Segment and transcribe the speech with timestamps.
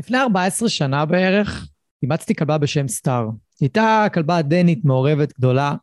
[0.00, 1.68] לפני 14 שנה בערך,
[2.02, 3.28] אימצתי כלבה בשם סטאר.
[3.60, 5.74] הייתה כלבה דנית מעורבת גדולה,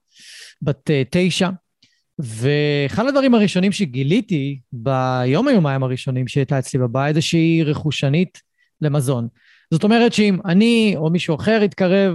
[0.62, 1.50] בת uh, תשע,
[2.20, 8.42] ואחד הדברים הראשונים שגיליתי ביום היומיים הראשונים שהייתה אצלי בבית זה שהיא רכושנית
[8.82, 9.28] למזון.
[9.72, 12.14] זאת אומרת שאם אני או מישהו אחר יתקרב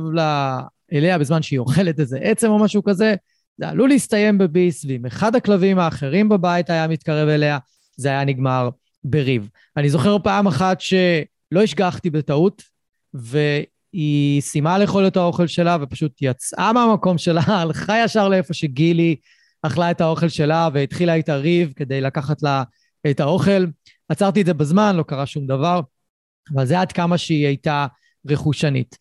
[0.92, 3.14] אליה בזמן שהיא אוכלת איזה עצם או משהו כזה,
[3.56, 7.58] זה עלול להסתיים בביס, ואם אחד הכלבים האחרים בבית היה מתקרב אליה,
[7.96, 8.68] זה היה נגמר
[9.04, 9.48] בריב.
[9.76, 10.80] אני זוכר פעם אחת
[11.52, 12.62] שלא השגחתי בטעות,
[13.14, 19.16] והיא סיימה לאכול את האוכל שלה ופשוט יצאה מהמקום שלה, הלכה ישר לאיפה שגילי
[19.62, 22.62] אכלה את האוכל שלה והתחילה איתה ריב כדי לקחת לה
[23.10, 23.66] את האוכל.
[24.08, 25.80] עצרתי את זה בזמן, לא קרה שום דבר,
[26.54, 27.86] אבל זה עד כמה שהיא הייתה
[28.28, 28.98] רכושנית.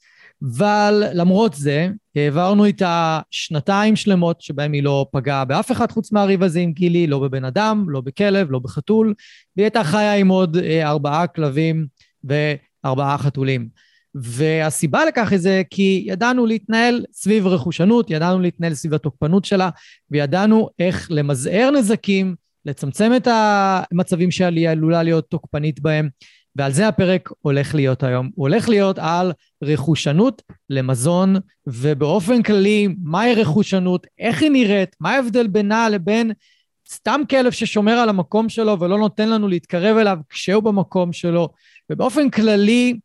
[0.56, 6.44] אבל למרות זה, העברנו איתה שנתיים שלמות שבהן היא לא פגעה באף אחד חוץ מהריב
[6.44, 9.14] הזה עם גילי, לא בבן אדם, לא בכלב, לא בחתול,
[9.56, 11.88] והיא הייתה חיה עם עוד אה, ארבעה כלבים
[12.24, 13.70] וארבעה חתולים.
[14.16, 19.70] והסיבה לכך היא זה כי ידענו להתנהל סביב רכושנות, ידענו להתנהל סביב התוקפנות שלה,
[20.12, 26.10] וידענו איך למזער נזקים, לצמצם את המצבים שהיא עלולה להיות תוקפנית בהם,
[26.56, 28.30] ועל זה הפרק הולך להיות היום.
[28.36, 29.32] הוא הולך להיות על
[29.64, 31.36] רכושנות למזון,
[31.68, 36.32] ובאופן כללי, מהי רכושנות, איך היא נראית, מה ההבדל בינה לבין
[36.92, 41.50] סתם כלב ששומר על המקום שלו ולא נותן לנו להתקרב אליו כשהוא במקום שלו,
[41.90, 43.00] ובאופן כללי,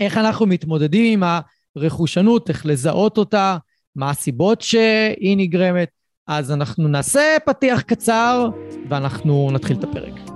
[0.00, 1.40] איך אנחנו מתמודדים עם
[1.76, 3.56] הרכושנות, איך לזהות אותה,
[3.96, 5.88] מה הסיבות שהיא נגרמת.
[6.26, 8.48] אז אנחנו נעשה פתיח קצר
[8.88, 10.35] ואנחנו נתחיל את הפרק.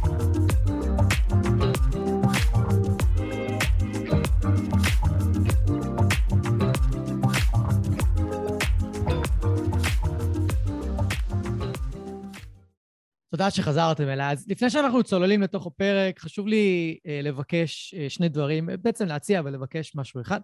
[13.41, 14.31] תודה שחזרתם אליי.
[14.31, 19.41] אז לפני שאנחנו צוללים לתוך הפרק, חשוב לי אה, לבקש אה, שני דברים, בעצם להציע
[19.45, 20.39] ולבקש משהו אחד.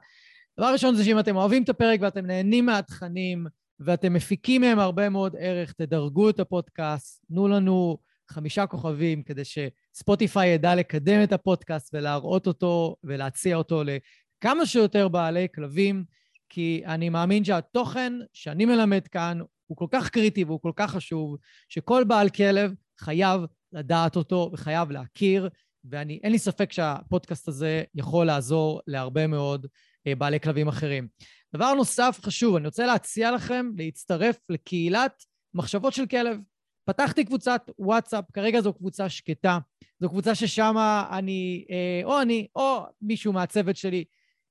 [0.59, 3.45] דבר ראשון זה שאם אתם אוהבים את הפרק ואתם נהנים מהתכנים
[3.79, 7.97] ואתם מפיקים מהם הרבה מאוד ערך, תדרגו את הפודקאסט, תנו לנו
[8.29, 15.47] חמישה כוכבים כדי שספוטיפיי ידע לקדם את הפודקאסט ולהראות אותו ולהציע אותו לכמה שיותר בעלי
[15.55, 16.03] כלבים,
[16.49, 21.37] כי אני מאמין שהתוכן שאני מלמד כאן הוא כל כך קריטי והוא כל כך חשוב,
[21.69, 23.41] שכל בעל כלב חייב
[23.73, 25.49] לדעת אותו וחייב להכיר,
[25.85, 29.67] ואין לי ספק שהפודקאסט הזה יכול לעזור להרבה מאוד
[30.07, 31.07] אה, בעלי כלבים אחרים.
[31.55, 36.37] דבר נוסף חשוב, אני רוצה להציע לכם להצטרף לקהילת מחשבות של כלב.
[36.85, 39.59] פתחתי קבוצת וואטסאפ, כרגע זו קבוצה שקטה.
[39.99, 40.75] זו קבוצה ששם
[41.11, 44.03] אני, אה, או אני, או מישהו מהצוות שלי,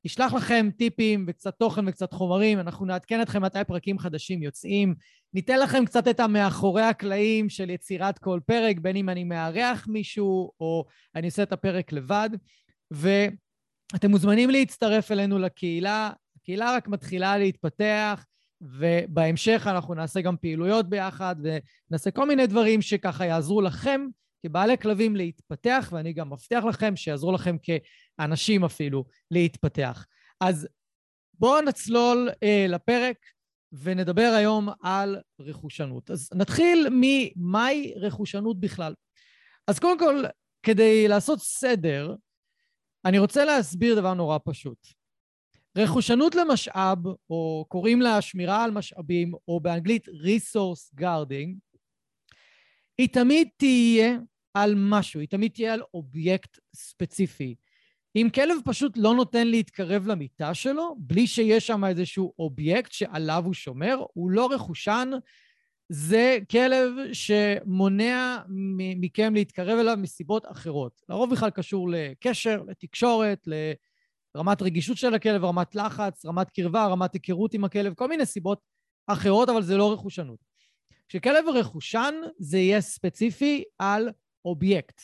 [0.06, 4.94] נשלח לכם טיפים וקצת תוכן וקצת חומרים, אנחנו נעדכן אתכם מתי פרקים חדשים יוצאים,
[5.34, 10.52] ניתן לכם קצת את המאחורי הקלעים של יצירת כל פרק, בין אם אני מארח מישהו
[10.60, 10.84] או
[11.14, 12.30] אני עושה את הפרק לבד,
[12.90, 18.24] ואתם מוזמנים להצטרף אלינו לקהילה, הקהילה רק מתחילה להתפתח,
[18.60, 24.06] ובהמשך אנחנו נעשה גם פעילויות ביחד ונעשה כל מיני דברים שככה יעזרו לכם
[24.48, 27.56] כבעלי כלבים להתפתח, ואני גם מבטיח לכם שיעזרו לכם
[28.18, 30.06] כאנשים אפילו להתפתח.
[30.40, 30.68] אז
[31.34, 33.16] בואו נצלול אה, לפרק
[33.72, 36.10] ונדבר היום על רכושנות.
[36.10, 38.94] אז נתחיל ממהי רכושנות בכלל.
[39.66, 40.24] אז קודם כל,
[40.62, 42.14] כדי לעשות סדר,
[43.04, 44.86] אני רוצה להסביר דבר נורא פשוט.
[45.78, 46.98] רכושנות למשאב,
[47.30, 51.76] או קוראים לה שמירה על משאבים, או באנגלית resource guarding,
[52.98, 54.18] היא תמיד תהיה
[54.56, 57.54] על משהו, היא תמיד תהיה על אובייקט ספציפי.
[58.16, 63.54] אם כלב פשוט לא נותן להתקרב למיטה שלו, בלי שיש שם איזשהו אובייקט שעליו הוא
[63.54, 65.10] שומר, הוא לא רכושן,
[65.88, 68.38] זה כלב שמונע
[68.76, 71.00] מכם להתקרב אליו מסיבות אחרות.
[71.08, 73.48] לרוב בכלל קשור לקשר, לתקשורת,
[74.34, 78.60] לרמת רגישות של הכלב, רמת לחץ, רמת קרבה, רמת היכרות עם הכלב, כל מיני סיבות
[79.06, 80.38] אחרות, אבל זה לא רכושנות.
[81.08, 84.08] כשכלב רכושן, זה יהיה ספציפי על
[84.46, 85.00] אובייקט.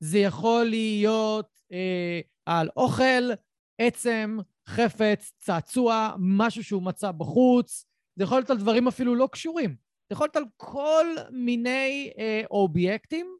[0.00, 3.30] זה יכול להיות אה, על אוכל,
[3.78, 4.38] עצם,
[4.68, 7.84] חפץ, צעצוע, משהו שהוא מצא בחוץ,
[8.16, 9.70] זה יכול להיות על דברים אפילו לא קשורים.
[9.70, 13.36] זה יכול להיות על כל מיני אה, אובייקטים,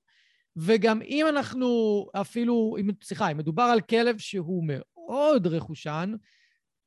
[0.56, 1.69] וגם אם אנחנו
[2.12, 6.14] אפילו, אם, סליחה, אם מדובר על כלב שהוא מאוד רכושן,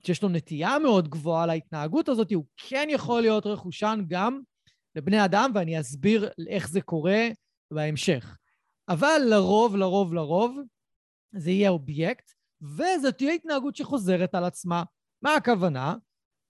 [0.06, 4.42] שיש לו נטייה מאוד גבוהה להתנהגות הזאת, הוא כן יכול להיות רכושן גם
[4.95, 7.27] לבני אדם, ואני אסביר איך זה קורה
[7.71, 8.38] בהמשך.
[8.89, 10.57] אבל לרוב, לרוב, לרוב,
[11.31, 12.31] זה יהיה אובייקט,
[12.62, 14.83] וזו תהיה התנהגות שחוזרת על עצמה.
[15.21, 15.95] מה הכוונה?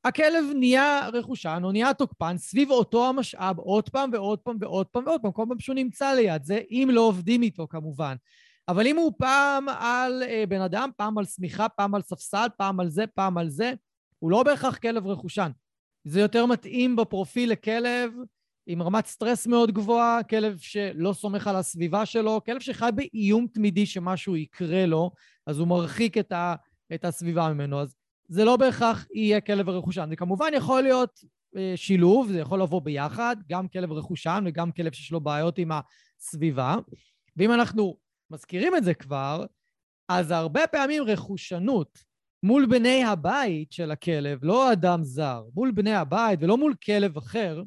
[0.05, 5.03] הכלב נהיה רכושן או נהיה תוקפן סביב אותו המשאב עוד פעם ועוד פעם ועוד פעם
[5.05, 8.15] ועוד פעם, כל פעם שהוא נמצא ליד זה, אם לא עובדים איתו כמובן.
[8.67, 12.79] אבל אם הוא פעם על אה, בן אדם, פעם על שמיכה, פעם על ספסל, פעם
[12.79, 13.73] על זה, פעם על זה,
[14.19, 15.51] הוא לא בהכרח כלב רכושן.
[16.03, 18.11] זה יותר מתאים בפרופיל לכלב
[18.67, 23.85] עם רמת סטרס מאוד גבוהה, כלב שלא סומך על הסביבה שלו, כלב שחי באיום תמידי
[23.85, 25.11] שמשהו יקרה לו,
[25.47, 26.55] אז הוא מרחיק את, ה,
[26.93, 27.81] את הסביבה ממנו.
[27.81, 27.95] אז
[28.27, 30.05] זה לא בהכרח יהיה כלב רכושן.
[30.09, 31.19] זה כמובן יכול להיות
[31.55, 35.71] אה, שילוב, זה יכול לבוא ביחד, גם כלב רכושן וגם כלב שיש לו בעיות עם
[35.71, 36.75] הסביבה.
[37.37, 37.97] ואם אנחנו
[38.31, 39.45] מזכירים את זה כבר,
[40.09, 42.03] אז הרבה פעמים רכושנות
[42.43, 47.63] מול בני הבית של הכלב, לא אדם זר, מול בני הבית ולא מול כלב אחר,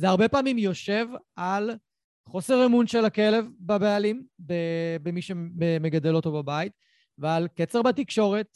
[0.00, 1.06] זה הרבה פעמים יושב
[1.36, 1.70] על
[2.28, 4.24] חוסר אמון של הכלב בבעלים,
[5.02, 6.72] במי שמגדל אותו בבית,
[7.18, 8.46] ועל קצר בתקשורת,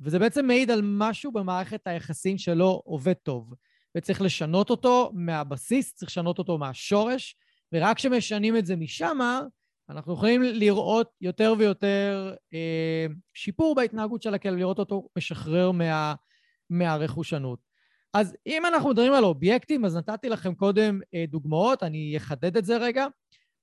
[0.00, 3.54] וזה בעצם מעיד על משהו במערכת היחסים שלו עובד טוב.
[3.96, 7.36] וצריך לשנות אותו מהבסיס, צריך לשנות אותו מהשורש,
[7.72, 9.18] ורק כשמשנים את זה משם,
[9.90, 16.14] אנחנו יכולים לראות יותר ויותר אה, שיפור בהתנהגות של הכלב, לראות אותו משחרר מה,
[16.70, 17.71] מהרכושנות.
[18.14, 22.64] אז אם אנחנו מדברים על אובייקטים, אז נתתי לכם קודם אה, דוגמאות, אני אחדד את
[22.64, 23.06] זה רגע.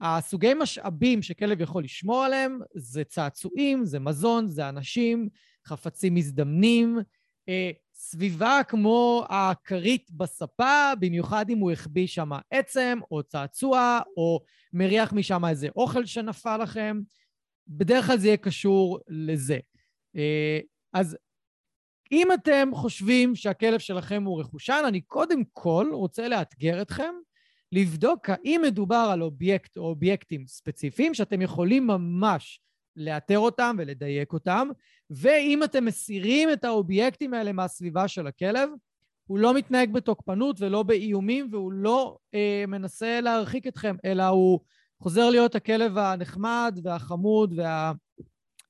[0.01, 5.29] הסוגי משאבים שכלב יכול לשמור עליהם זה צעצועים, זה מזון, זה אנשים,
[5.67, 6.99] חפצים מזדמנים,
[7.49, 14.39] אה, סביבה כמו הכרית בספה, במיוחד אם הוא החביא שם עצם או צעצוע, או
[14.73, 16.99] מריח משם איזה אוכל שנפל לכם,
[17.67, 19.57] בדרך כלל זה יהיה קשור לזה.
[20.15, 20.59] אה,
[20.93, 21.17] אז
[22.11, 27.13] אם אתם חושבים שהכלב שלכם הוא רכושן, אני קודם כל רוצה לאתגר אתכם
[27.71, 32.61] לבדוק האם מדובר על אובייקט או אובייקטים ספציפיים שאתם יכולים ממש
[32.95, 34.67] לאתר אותם ולדייק אותם,
[35.09, 38.69] ואם אתם מסירים את האובייקטים האלה מהסביבה של הכלב,
[39.25, 44.59] הוא לא מתנהג בתוקפנות ולא באיומים, והוא לא אה, מנסה להרחיק אתכם, אלא הוא
[44.99, 47.59] חוזר להיות הכלב הנחמד והחמוד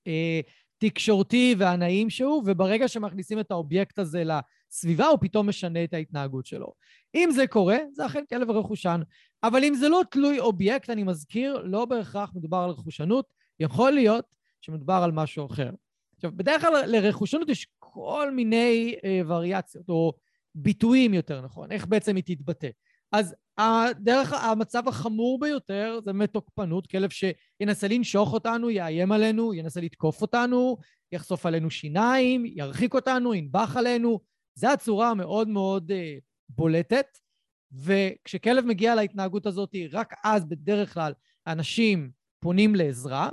[0.05, 6.45] והתקשורתי אה, והנעים שהוא, וברגע שמכניסים את האובייקט הזה לסביבה, הוא פתאום משנה את ההתנהגות
[6.45, 6.73] שלו.
[7.15, 9.01] אם זה קורה, זה אכן כלב רכושן.
[9.43, 13.25] אבל אם זה לא תלוי אובייקט, אני מזכיר, לא בהכרח מדובר על רכושנות,
[13.59, 14.25] יכול להיות
[14.61, 15.69] שמדובר על משהו אחר.
[16.15, 20.13] עכשיו, בדרך כלל לרכושנות יש כל מיני אה, וריאציות, או
[20.55, 22.69] ביטויים יותר נכון, איך בעצם היא תתבטא.
[23.11, 29.81] אז הדרך, המצב החמור ביותר זה באמת תוקפנות, כלב שינסה לנשוך אותנו, יאיים עלינו, ינסה
[29.81, 30.77] לתקוף אותנו,
[31.11, 34.19] יחשוף עלינו שיניים, ירחיק אותנו, ינבח עלינו.
[34.55, 36.17] זו הצורה המאוד מאוד אה,
[36.49, 37.17] בולטת,
[37.71, 41.13] וכשכלב מגיע להתנהגות הזאת, רק אז בדרך כלל
[41.47, 43.29] אנשים פונים לעזרה.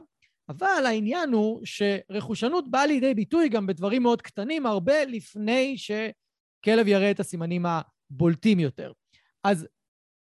[0.49, 7.11] אבל העניין הוא שרכושנות באה לידי ביטוי גם בדברים מאוד קטנים, הרבה לפני שכלב יראה
[7.11, 8.93] את הסימנים הבולטים יותר.
[9.47, 9.67] אז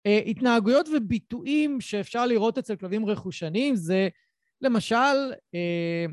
[0.07, 4.09] אה, התנהגויות וביטויים שאפשר לראות אצל כלבים רכושניים זה
[4.61, 6.07] למשל אה,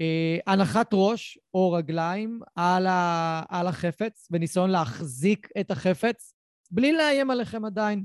[0.00, 6.34] אה, הנחת ראש או רגליים על, ה, על החפץ, בניסיון להחזיק את החפץ,
[6.70, 8.04] בלי לאיים עליכם עדיין.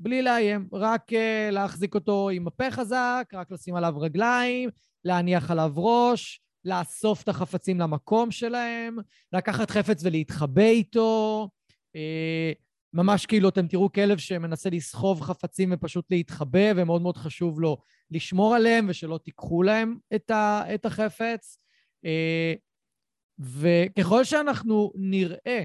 [0.00, 4.70] בלי לאיים, רק uh, להחזיק אותו עם הפה חזק, רק לשים עליו רגליים,
[5.04, 8.96] להניח עליו ראש, לאסוף את החפצים למקום שלהם,
[9.32, 11.48] לקחת חפץ ולהתחבא איתו.
[11.96, 17.76] Uh, ממש כאילו אתם תראו כלב שמנסה לסחוב חפצים ופשוט להתחבא, ומאוד מאוד חשוב לו
[18.10, 21.58] לשמור עליהם ושלא תיקחו להם את, ה, את החפץ.
[22.04, 22.58] Uh,
[23.38, 25.64] וככל שאנחנו נראה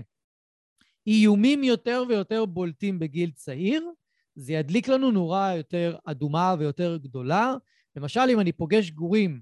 [1.08, 3.90] איומים יותר ויותר בולטים בגיל צעיר,
[4.36, 7.54] זה ידליק לנו נורה יותר אדומה ויותר גדולה.
[7.96, 9.42] למשל, אם אני פוגש גורים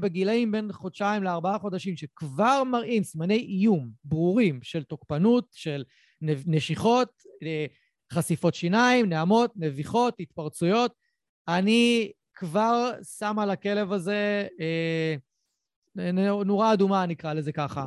[0.00, 5.84] בגילאים בין חודשיים לארבעה חודשים, שכבר מראים סימני איום ברורים של תוקפנות, של
[6.22, 7.08] נשיכות,
[7.42, 7.66] אה,
[8.12, 10.94] חשיפות שיניים, נעמות, נביחות, התפרצויות,
[11.48, 15.14] אני כבר שם על הכלב הזה אה,
[16.44, 17.86] נורה אדומה, נקרא לזה ככה.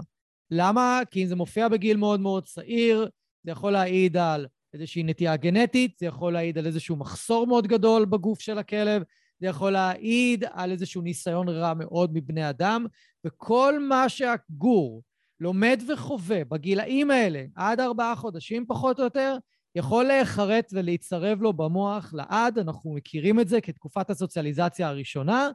[0.52, 1.02] למה?
[1.12, 3.10] כי אם זה מופיע בגיל מאוד מאוד צעיר,
[3.44, 8.06] זה יכול להעיד על איזושהי נטייה גנטית, זה יכול להעיד על איזשהו מחסור מאוד גדול
[8.06, 9.04] בגוף של הכלב,
[9.40, 12.86] זה יכול להעיד על איזשהו ניסיון רע מאוד מבני אדם,
[13.25, 15.04] וכל מה שהגור
[15.43, 19.38] לומד וחווה בגילאים האלה, עד ארבעה חודשים פחות או יותר,
[19.75, 22.59] יכול להיחרט ולהצטרב לו במוח לעד.
[22.59, 25.50] אנחנו מכירים את זה כתקופת הסוציאליזציה הראשונה,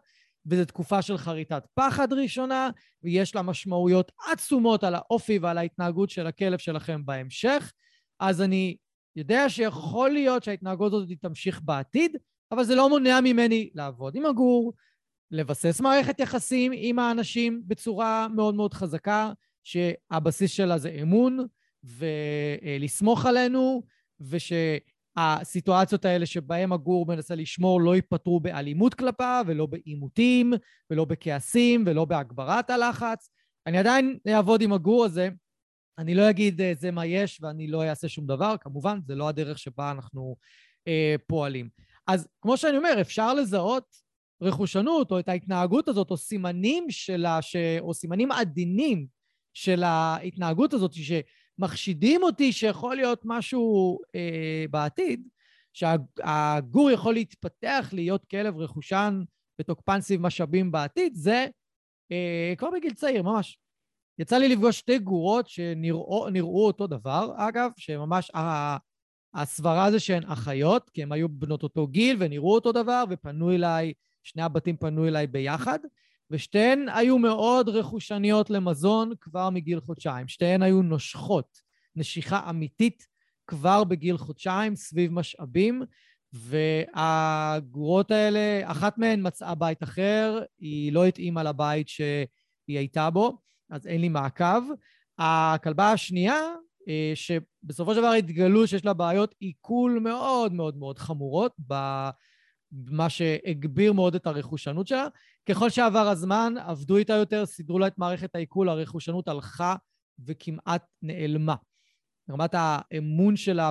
[0.47, 2.71] וזו תקופה של חריטת פחד ראשונה,
[3.03, 7.73] ויש לה משמעויות עצומות על האופי ועל ההתנהגות של הכלב שלכם בהמשך.
[8.21, 8.77] אז אני
[9.17, 12.17] יודע שיכול להיות שההתנהגות הזאת תמשיך בעתיד,
[12.53, 14.73] אבל זה לא מונע ממני לעבוד עם הגור,
[15.31, 19.33] לבסס מערכת יחסים עם האנשים בצורה מאוד מאוד חזקה,
[19.65, 21.47] שהבסיס שלה זה אמון,
[21.85, 23.83] ולסמוך עלינו,
[24.21, 30.53] ושהסיטואציות האלה שבהם הגור מנסה לשמור לא ייפתרו באלימות כלפיו, ולא בעימותים,
[30.91, 33.31] ולא בכעסים, ולא בהגברת הלחץ.
[33.67, 35.29] אני עדיין אעבוד עם הגור הזה.
[35.99, 39.29] אני לא אגיד אה, זה מה יש ואני לא אעשה שום דבר, כמובן, זה לא
[39.29, 40.37] הדרך שבה אנחנו
[40.89, 41.69] אה, פועלים.
[42.07, 43.85] אז כמו שאני אומר, אפשר לזהות
[44.43, 47.57] רכושנות או את ההתנהגות הזאת, או סימנים שלה, ש...
[47.81, 49.07] או סימנים עדינים
[49.59, 55.29] של ההתנהגות הזאת, שמחשידים אותי שיכול להיות משהו אה, בעתיד,
[55.73, 59.23] שהגור יכול להתפתח להיות כלב רכושן
[59.61, 61.47] ותוקפן סביב משאבים בעתיד, זה
[62.13, 63.59] אה, כבר בגיל צעיר, ממש.
[64.19, 68.31] יצא לי לפגוש שתי גורות שנראו אותו דבר, אגב, שממש
[69.35, 73.93] הסברה זה שהן אחיות, כי הן היו בנות אותו גיל ונראו אותו דבר, ופנו אליי,
[74.23, 75.79] שני הבתים פנו אליי ביחד,
[76.31, 80.29] ושתיהן היו מאוד רכושניות למזון כבר מגיל חודשיים.
[80.29, 81.61] שתיהן היו נושכות,
[81.97, 83.07] נשיכה אמיתית
[83.47, 85.83] כבר בגיל חודשיים סביב משאבים,
[86.33, 92.27] והגורות האלה, אחת מהן מצאה בית אחר, היא לא התאימה לבית שהיא
[92.67, 93.39] הייתה בו,
[93.71, 94.63] אז אין לי מעקב.
[95.19, 96.41] הכלבה השנייה,
[96.89, 101.53] אה, שבסופו של דבר התגלו שיש לה בעיות עיכול מאוד מאוד מאוד חמורות,
[102.73, 105.07] במה שהגביר מאוד את הרכושנות שלה.
[105.49, 109.77] ככל שעבר הזמן, עבדו איתה יותר, סידרו לה את מערכת העיכול, הרכושנות הלכה
[110.27, 111.55] וכמעט נעלמה.
[112.31, 113.71] רמת האמון שלה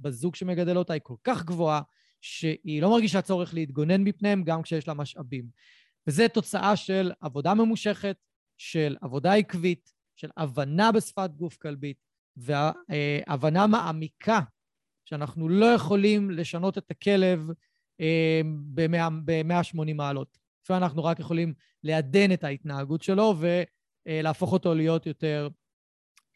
[0.00, 1.80] בזוג שמגדל אותה היא כל כך גבוהה,
[2.20, 5.44] שהיא לא מרגישה צורך להתגונן מפניהם גם כשיש לה משאבים.
[6.06, 8.16] וזה תוצאה של עבודה ממושכת,
[8.58, 11.96] של עבודה עקבית, של הבנה בשפת גוף כלבית,
[12.36, 14.40] והבנה מעמיקה
[15.04, 17.54] שאנחנו לא יכולים לשנות את הכלב אה,
[18.74, 20.38] ב-180 מעלות.
[20.64, 21.54] לפעמים אנחנו רק יכולים
[21.84, 23.34] לעדן את ההתנהגות שלו
[24.06, 25.48] ולהפוך אותו להיות יותר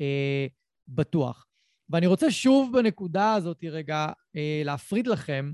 [0.01, 0.47] אה,
[0.89, 1.47] בטוח.
[1.91, 4.07] ואני רוצה שוב בנקודה הזאת רגע
[4.37, 5.53] אה, להפריד לכם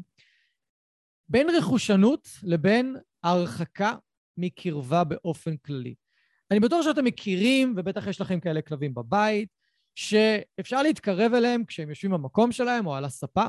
[1.29, 3.95] בין רכושנות לבין הרחקה
[4.37, 5.95] מקרבה באופן כללי.
[6.51, 9.49] אני בטוח שאתם מכירים, ובטח יש לכם כאלה כלבים בבית,
[9.95, 13.45] שאפשר להתקרב אליהם כשהם יושבים במקום שלהם או על הספה,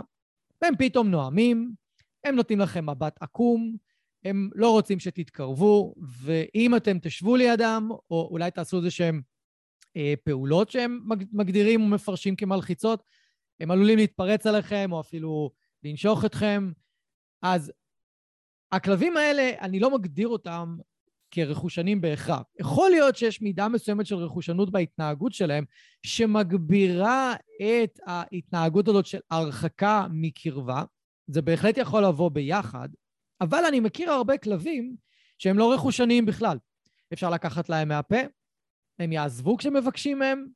[0.62, 1.72] והם פתאום נואמים,
[2.24, 3.76] הם נותנים לכם מבט עקום,
[4.26, 9.22] הם לא רוצים שתתקרבו, ואם אתם תשבו לידם, או אולי תעשו איזה שהם
[9.98, 11.00] אה, פעולות שהם
[11.32, 13.04] מגדירים ומפרשים כמלחיצות,
[13.60, 15.52] הם עלולים להתפרץ עליכם או אפילו
[15.84, 16.72] לנשוך אתכם.
[17.42, 17.72] אז
[18.72, 20.78] הכלבים האלה, אני לא מגדיר אותם
[21.32, 22.42] כרכושנים בהכרח.
[22.60, 25.66] יכול להיות שיש מידה מסוימת של רכושנות בהתנהגות שלהם,
[26.04, 30.84] שמגבירה את ההתנהגות הזאת של הרחקה מקרבה.
[31.28, 32.90] זה בהחלט יכול לבוא ביחד,
[33.42, 34.96] אבל אני מכיר הרבה כלבים
[35.38, 36.58] שהם לא רכושניים בכלל.
[37.14, 38.20] אפשר לקחת להם מהפה,
[39.00, 40.48] הם יעזבו כשמבקשים מהם,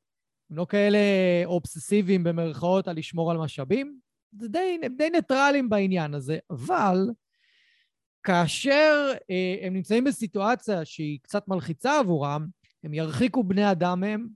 [0.49, 0.99] הם לא כאלה
[1.45, 3.99] אובססיביים במרכאות על לשמור על משאבים.
[4.39, 7.09] זה די, הם די ניטרלים בעניין הזה, אבל
[8.23, 12.47] כאשר אה, הם נמצאים בסיטואציה שהיא קצת מלחיצה עבורם,
[12.83, 14.27] הם ירחיקו בני אדם מהם,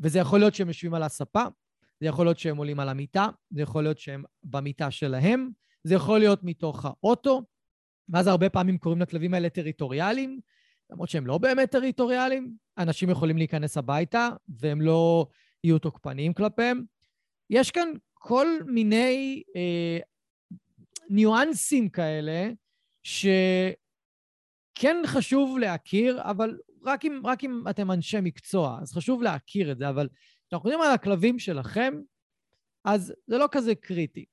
[0.00, 1.44] וזה יכול להיות שהם יושבים על הספה,
[2.00, 5.50] זה יכול להיות שהם עולים על המיטה, זה יכול להיות שהם במיטה שלהם,
[5.86, 7.42] זה יכול להיות מתוך האוטו,
[8.08, 10.40] ואז הרבה פעמים קוראים לכלבים האלה טריטוריאליים,
[10.90, 15.26] למרות שהם לא באמת טריטוריאליים, אנשים יכולים להיכנס הביתה והם לא
[15.64, 16.84] יהיו תוקפניים כלפיהם.
[17.50, 19.98] יש כאן כל מיני אה,
[21.10, 22.50] ניואנסים כאלה,
[23.02, 23.76] שכן
[25.06, 29.88] חשוב להכיר, אבל רק אם, רק אם אתם אנשי מקצוע, אז חשוב להכיר את זה,
[29.88, 30.08] אבל
[30.48, 31.94] כשאנחנו יודעים על הכלבים שלכם,
[32.84, 34.24] אז זה לא כזה קריטי.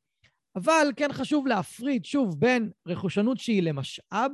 [0.56, 4.32] אבל כן חשוב להפריד, שוב, בין רכושנות שהיא למשאב,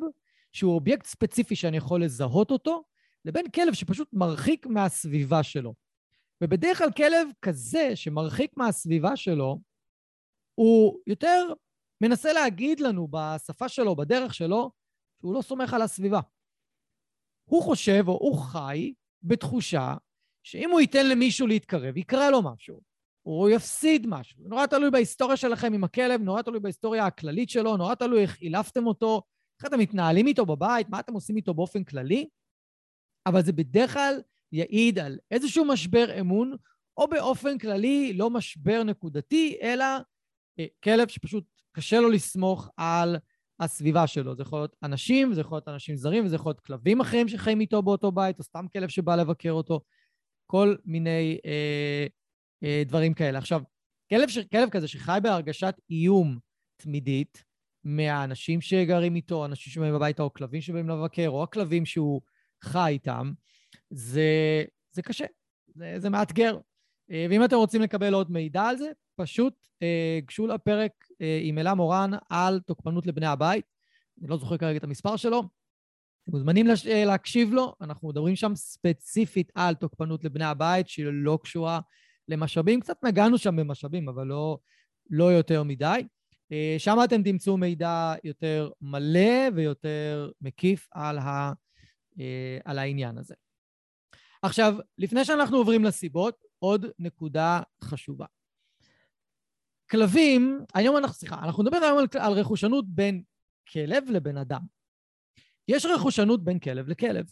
[0.53, 2.83] שהוא אובייקט ספציפי שאני יכול לזהות אותו,
[3.25, 5.73] לבין כלב שפשוט מרחיק מהסביבה שלו.
[6.43, 9.59] ובדרך כלל כלב כזה שמרחיק מהסביבה שלו,
[10.55, 11.53] הוא יותר
[12.01, 14.71] מנסה להגיד לנו בשפה שלו, בדרך שלו,
[15.19, 16.19] שהוא לא סומך על הסביבה.
[17.49, 19.95] הוא חושב, או הוא חי, בתחושה
[20.43, 22.88] שאם הוא ייתן למישהו להתקרב, יקרה לו משהו.
[23.29, 24.43] הוא יפסיד משהו.
[24.47, 28.87] נורא תלוי בהיסטוריה שלכם עם הכלב, נורא תלוי בהיסטוריה הכללית שלו, נורא תלוי איך אילפתם
[28.87, 29.21] אותו,
[29.59, 32.27] איך אתם מתנהלים איתו בבית, מה אתם עושים איתו באופן כללי,
[33.25, 34.21] אבל זה בדרך כלל
[34.51, 36.55] יעיד על איזשהו משבר אמון,
[36.97, 39.85] או באופן כללי, לא משבר נקודתי, אלא
[40.59, 43.17] אה, כלב שפשוט קשה לו לסמוך על
[43.59, 44.35] הסביבה שלו.
[44.35, 47.61] זה יכול להיות אנשים, זה יכול להיות אנשים זרים, וזה יכול להיות כלבים אחרים שחיים
[47.61, 49.81] איתו באותו בית, או סתם כלב שבא לבקר אותו,
[50.45, 52.07] כל מיני אה,
[52.85, 53.37] דברים כאלה.
[53.37, 53.61] עכשיו,
[54.09, 54.37] כלב, ש...
[54.37, 56.37] כלב כזה שחי בהרגשת איום
[56.77, 57.43] תמידית
[57.83, 62.21] מהאנשים שגרים איתו, אנשים שבאים הביתה, או כלבים שבאים לבקר, או הכלבים שהוא
[62.63, 63.31] חי איתם,
[63.89, 65.25] זה, זה קשה,
[65.75, 66.57] זה, זה מאתגר.
[67.11, 71.57] אה, ואם אתם רוצים לקבל עוד מידע על זה, פשוט אה, גשו לפרק אה, עם
[71.57, 73.65] אלה מורן על תוקפנות לבני הבית.
[74.21, 75.39] אני לא זוכר כרגע את המספר שלו.
[75.39, 76.85] אתם מוזמנים לש...
[76.85, 81.79] להקשיב לו, אנחנו מדברים שם ספציפית על תוקפנות לבני הבית, שהיא לא קשורה
[82.29, 82.79] למשאבים.
[82.79, 84.57] קצת נגענו שם במשאבים, אבל לא,
[85.09, 86.07] לא יותר מדי.
[86.77, 91.53] שם אתם תמצאו מידע יותר מלא ויותר מקיף על, ה,
[92.65, 93.35] על העניין הזה.
[94.41, 98.25] עכשיו, לפני שאנחנו עוברים לסיבות, עוד נקודה חשובה.
[99.91, 103.23] כלבים, היום אנחנו, סליחה, אנחנו נדבר היום על, על רכושנות בין
[103.71, 104.61] כלב לבן אדם.
[105.67, 107.31] יש רכושנות בין כלב לכלב,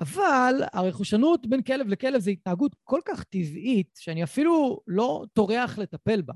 [0.00, 6.22] אבל הרכושנות בין כלב לכלב זה התנהגות כל כך טבעית, שאני אפילו לא טורח לטפל
[6.22, 6.34] בה.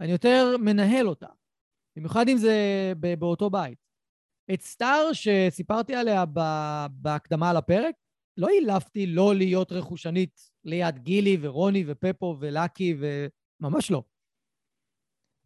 [0.00, 1.26] אני יותר מנהל אותה,
[1.96, 3.78] במיוחד אם זה באותו בית.
[4.54, 6.24] את סטאר שסיפרתי עליה
[6.90, 7.94] בהקדמה לפרק,
[8.36, 12.96] לא אילפתי לא להיות רכושנית ליד גילי ורוני ופפו ולאקי
[13.60, 14.02] וממש לא.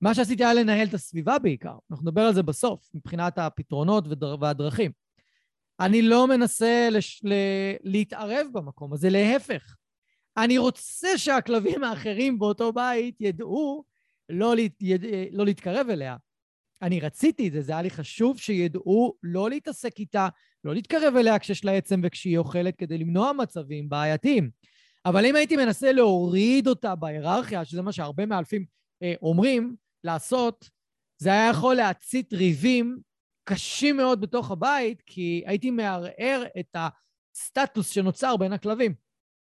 [0.00, 1.76] מה שעשיתי היה לנהל את הסביבה בעיקר.
[1.90, 4.04] אנחנו נדבר על זה בסוף, מבחינת הפתרונות
[4.40, 5.01] והדרכים.
[5.80, 7.20] אני לא מנסה לש...
[7.24, 7.32] ל...
[7.82, 9.76] להתערב במקום הזה, להפך.
[10.36, 13.84] אני רוצה שהכלבים האחרים באותו בית ידעו
[14.28, 14.72] לא, להת...
[14.80, 15.04] יד...
[15.32, 16.16] לא להתקרב אליה.
[16.82, 20.28] אני רציתי את זה, זה היה לי חשוב שידעו לא להתעסק איתה,
[20.64, 24.50] לא להתקרב אליה כשיש לה עצם וכשהיא אוכלת, כדי למנוע מצבים בעייתיים.
[25.06, 28.64] אבל אם הייתי מנסה להוריד אותה בהיררכיה, שזה מה שהרבה מאלפים
[29.02, 30.68] אה, אומרים לעשות,
[31.18, 32.98] זה היה יכול להצית ריבים
[33.44, 38.94] קשים מאוד בתוך הבית, כי הייתי מערער את הסטטוס שנוצר בין הכלבים.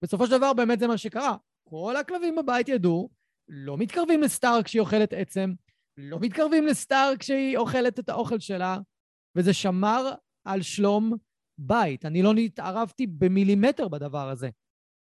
[0.05, 1.37] בסופו של דבר באמת זה מה שקרה.
[1.69, 3.11] כל הכלבים בבית ידעו,
[3.49, 5.53] לא מתקרבים לסטאר כשהיא אוכלת עצם,
[5.97, 8.79] לא מתקרבים לסטאר כשהיא אוכלת את האוכל שלה,
[9.37, 10.15] וזה שמר
[10.45, 11.13] על שלום
[11.59, 12.05] בית.
[12.05, 14.51] אני לא התערבתי במילימטר בדבר הזה.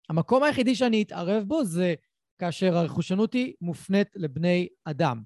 [0.10, 1.96] המקום היחידי שאני אתערב בו זה
[2.40, 5.22] כאשר הרכושנות היא מופנית לבני אדם.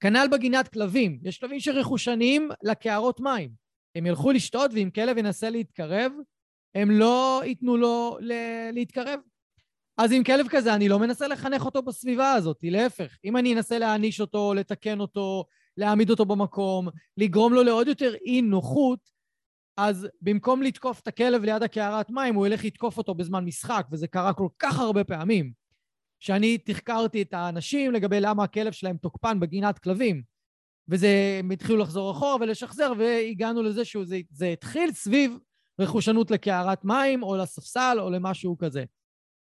[0.00, 1.18] כנ"ל בגינת כלבים.
[1.22, 3.50] יש כלבים שרכושניים לקערות מים.
[3.94, 6.12] הם ילכו לשתות, ואם כלב ינסה להתקרב,
[6.74, 8.18] הם לא ייתנו לו
[8.72, 9.20] להתקרב.
[9.98, 13.16] אז עם כלב כזה, אני לא מנסה לחנך אותו בסביבה הזאת, להפך.
[13.24, 15.44] אם אני אנסה להעניש אותו, לתקן אותו,
[15.76, 19.10] להעמיד אותו במקום, לגרום לו לעוד יותר אי נוחות,
[19.76, 24.06] אז במקום לתקוף את הכלב ליד הקערת מים, הוא ילך לתקוף אותו בזמן משחק, וזה
[24.06, 25.52] קרה כל כך הרבה פעמים,
[26.20, 30.22] שאני תחקרתי את האנשים לגבי למה הכלב שלהם תוקפן בגינת כלבים.
[30.88, 35.38] וזה, הם התחילו לחזור אחורה ולשחזר, והגענו לזה שזה התחיל סביב
[35.80, 38.84] רכושנות לקערת מים, או לספסל, או למשהו כזה.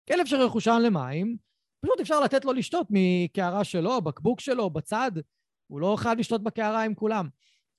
[0.09, 1.37] כלב שרכושן למים,
[1.81, 5.12] פשוט אפשר לתת לו לשתות מקערה שלו, בקבוק שלו, בצד.
[5.66, 7.29] הוא לא חייב לשתות בקערה עם כולם.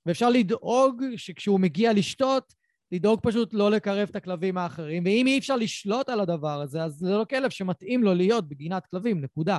[0.06, 2.54] ואפשר לדאוג שכשהוא מגיע לשתות,
[2.92, 5.04] לדאוג פשוט לא לקרב את הכלבים האחרים.
[5.04, 8.86] ואם אי אפשר לשלוט על הדבר הזה, אז זה לא כלב שמתאים לו להיות בגינת
[8.86, 9.58] כלבים, נקודה.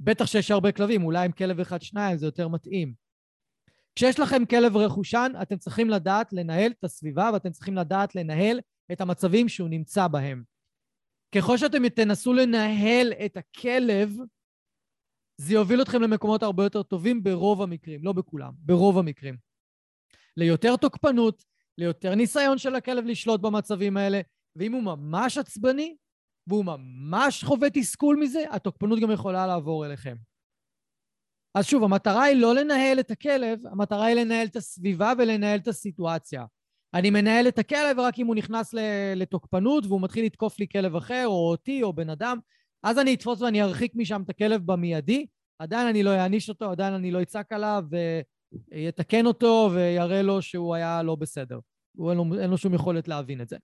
[0.00, 2.94] בטח שיש הרבה כלבים, אולי עם כלב אחד, שניים, זה יותר מתאים.
[3.96, 8.60] כשיש לכם כלב רכושן, אתם צריכים לדעת לנהל את הסביבה ואתם צריכים לדעת לנהל
[8.92, 10.42] את המצבים שהוא נמצא בהם.
[11.34, 14.16] ככל שאתם תנסו לנהל את הכלב,
[15.36, 19.36] זה יוביל אתכם למקומות הרבה יותר טובים ברוב המקרים, לא בכולם, ברוב המקרים.
[20.36, 21.44] ליותר תוקפנות,
[21.78, 24.20] ליותר ניסיון של הכלב לשלוט במצבים האלה,
[24.56, 25.96] ואם הוא ממש עצבני,
[26.46, 30.16] והוא ממש חווה תסכול מזה, התוקפנות גם יכולה לעבור אליכם.
[31.54, 35.68] אז שוב, המטרה היא לא לנהל את הכלב, המטרה היא לנהל את הסביבה ולנהל את
[35.68, 36.44] הסיטואציה.
[36.94, 38.74] אני מנהל את הכלב רק אם הוא נכנס
[39.16, 42.38] לתוקפנות והוא מתחיל לתקוף לי כלב אחר, או אותי, או בן אדם,
[42.82, 45.26] אז אני אתפוס ואני ארחיק משם את הכלב במיידי.
[45.58, 47.84] עדיין אני לא אעניש אותו, עדיין אני לא אצעק עליו,
[48.52, 51.58] ויתקן אותו ויראה לו שהוא היה לא בסדר.
[51.96, 53.56] הוא אין לו, אין לו שום יכולת להבין את זה.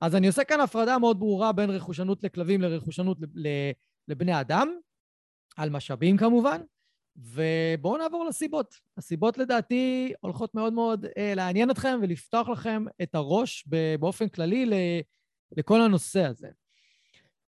[0.00, 3.18] אז אני עושה כאן הפרדה מאוד ברורה בין רכושנות לכלבים לרכושנות
[4.08, 4.68] לבני אדם,
[5.56, 6.60] על משאבים כמובן,
[7.16, 8.74] ובואו נעבור לסיבות.
[8.96, 13.68] הסיבות לדעתי הולכות מאוד מאוד אה, לעניין אתכם ולפתוח לכם את הראש
[14.00, 14.70] באופן כללי
[15.56, 16.48] לכל הנושא הזה.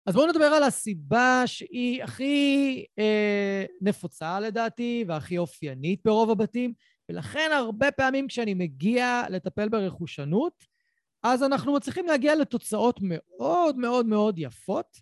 [0.07, 6.73] אז בואו נדבר על הסיבה שהיא הכי אה, נפוצה לדעתי והכי אופיינית ברוב הבתים,
[7.09, 10.65] ולכן הרבה פעמים כשאני מגיע לטפל ברכושנות,
[11.23, 14.97] אז אנחנו מצליחים להגיע לתוצאות מאוד מאוד מאוד יפות,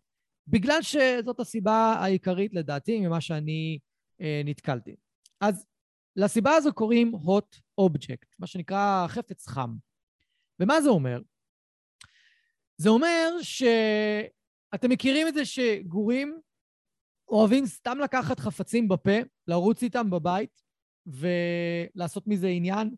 [0.48, 3.78] בגלל שזאת הסיבה העיקרית לדעתי ממה שאני
[4.20, 4.96] אה, נתקלתי.
[5.40, 5.66] אז
[6.16, 9.70] לסיבה הזו קוראים hot object, מה שנקרא חפץ חם.
[10.60, 11.20] ומה זה אומר?
[12.76, 13.30] זה אומר
[14.74, 16.40] שאתם מכירים את זה שגורים
[17.28, 20.62] אוהבים סתם לקחת חפצים בפה, לרוץ איתם בבית
[21.06, 22.94] ולעשות מזה עניין,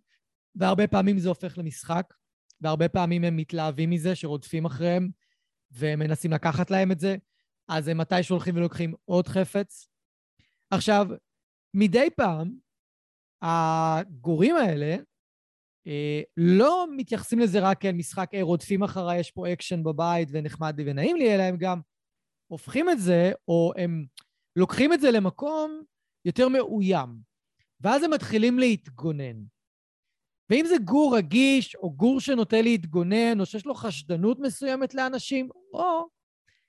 [0.54, 2.14] והרבה פעמים זה הופך למשחק,
[2.60, 5.08] והרבה פעמים הם מתלהבים מזה, שרודפים אחריהם
[5.72, 7.16] ומנסים לקחת להם את זה,
[7.68, 9.88] אז הם מתי שהולכים ולוקחים עוד חפץ.
[10.70, 11.06] עכשיו,
[11.74, 12.54] מדי פעם,
[13.42, 14.96] הגורים האלה
[16.36, 20.90] לא מתייחסים לזה רק כאל משחק, אה, רודפים אחריי, יש פה אקשן בבית ונחמד לי
[20.90, 21.80] ונעים לי, אלא הם גם
[22.46, 24.04] הופכים את זה, או הם
[24.56, 25.82] לוקחים את זה למקום
[26.24, 27.08] יותר מאוים,
[27.80, 29.36] ואז הם מתחילים להתגונן.
[30.50, 36.08] ואם זה גור רגיש, או גור שנוטה להתגונן, או שיש לו חשדנות מסוימת לאנשים, או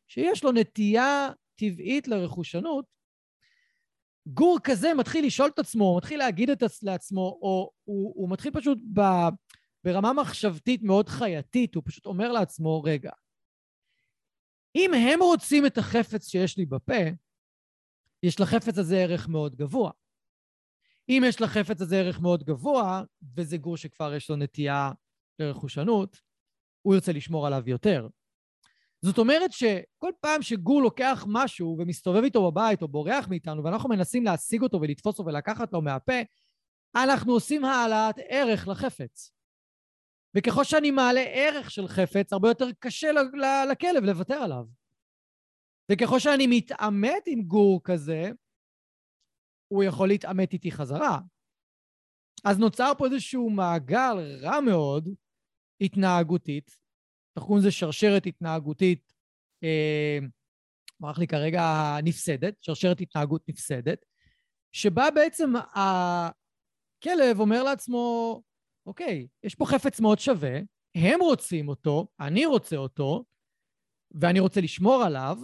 [0.07, 2.85] שיש לו נטייה טבעית לרכושנות,
[4.27, 8.77] גור כזה מתחיל לשאול את עצמו, מתחיל להגיד את לעצמו, או הוא, הוא מתחיל פשוט
[8.93, 9.01] ב,
[9.83, 13.11] ברמה מחשבתית מאוד חייתית, הוא פשוט אומר לעצמו, רגע,
[14.75, 17.03] אם הם רוצים את החפץ שיש לי בפה,
[18.23, 19.91] יש לחפץ הזה ערך מאוד גבוה.
[21.09, 23.03] אם יש לחפץ הזה ערך מאוד גבוה,
[23.35, 24.91] וזה גור שכבר יש לו נטייה
[25.39, 26.21] לרכושנות,
[26.81, 28.07] הוא ירצה לשמור עליו יותר.
[29.05, 34.23] זאת אומרת שכל פעם שגור לוקח משהו ומסתובב איתו בבית או בורח מאיתנו, ואנחנו מנסים
[34.23, 36.21] להשיג אותו ולתפוס אותו ולקחת לו מהפה,
[36.95, 39.31] אנחנו עושים העלאת ערך לחפץ.
[40.37, 43.07] וככל שאני מעלה ערך של חפץ, הרבה יותר קשה
[43.71, 44.65] לכלב לוותר עליו.
[45.91, 48.31] וככל שאני מתעמת עם גור כזה,
[49.67, 51.19] הוא יכול להתעמת איתי חזרה.
[52.45, 55.09] אז נוצר פה איזשהו מעגל רע מאוד,
[55.81, 56.82] התנהגותית,
[57.37, 59.13] אנחנו קוראים לזה שרשרת התנהגותית,
[59.63, 60.19] אה,
[61.01, 61.61] אמר לי כרגע
[62.03, 64.05] נפסדת, שרשרת התנהגות נפסדת,
[64.71, 68.41] שבה בעצם הכלב אומר לעצמו,
[68.85, 70.59] אוקיי, יש פה חפץ מאוד שווה,
[70.95, 73.25] הם רוצים אותו, אני רוצה אותו,
[74.11, 75.37] ואני רוצה לשמור עליו,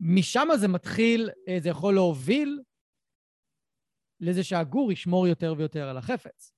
[0.00, 2.60] משם זה מתחיל, אה, זה יכול להוביל
[4.20, 6.52] לזה שהגור ישמור יותר ויותר על החפץ.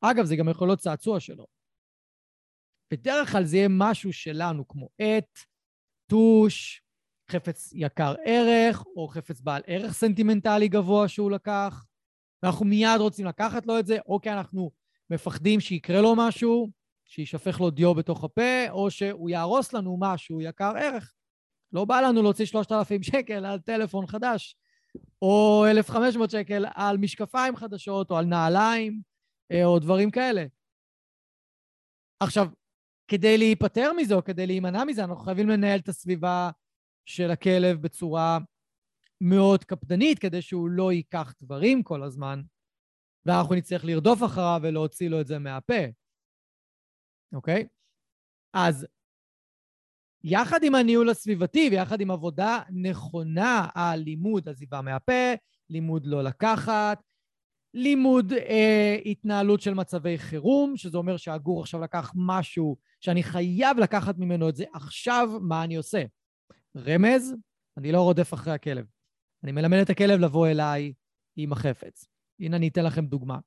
[0.00, 1.57] אגב, זה גם יכול להיות צעצוע שלו.
[2.90, 5.38] בדרך כלל זה יהיה משהו שלנו, כמו עט,
[6.06, 6.82] טוש,
[7.30, 11.84] חפץ יקר ערך, או חפץ בעל ערך סנטימנטלי גבוה שהוא לקח,
[12.42, 14.70] ואנחנו מיד רוצים לקחת לו את זה, או כי אנחנו
[15.10, 16.70] מפחדים שיקרה לו משהו,
[17.04, 21.14] שישפך לו דיו בתוך הפה, או שהוא יהרוס לנו משהו יקר ערך.
[21.72, 24.56] לא בא לנו להוציא 3,000 שקל על טלפון חדש,
[25.22, 29.00] או 1,500 שקל על משקפיים חדשות, או על נעליים,
[29.52, 30.44] אה, או דברים כאלה.
[32.20, 32.48] עכשיו,
[33.08, 36.50] כדי להיפטר מזה, או כדי להימנע מזה, אנחנו חייבים לנהל את הסביבה
[37.06, 38.38] של הכלב בצורה
[39.20, 42.42] מאוד קפדנית, כדי שהוא לא ייקח דברים כל הזמן,
[43.26, 45.84] ואנחנו נצטרך לרדוף אחריו ולהוציא לו את זה מהפה,
[47.34, 47.66] אוקיי?
[48.52, 48.86] אז
[50.24, 55.34] יחד עם הניהול הסביבתי ויחד עם עבודה נכונה על לימוד עזיבה מהפה,
[55.70, 57.02] לימוד לא לקחת,
[57.78, 64.18] לימוד אה, התנהלות של מצבי חירום, שזה אומר שהגור עכשיו לקח משהו שאני חייב לקחת
[64.18, 66.02] ממנו את זה עכשיו, מה אני עושה?
[66.76, 67.34] רמז,
[67.76, 68.86] אני לא רודף אחרי הכלב.
[69.44, 70.92] אני מלמד את הכלב לבוא אליי
[71.36, 72.04] עם החפץ.
[72.40, 73.38] הנה אני אתן לכם דוגמה.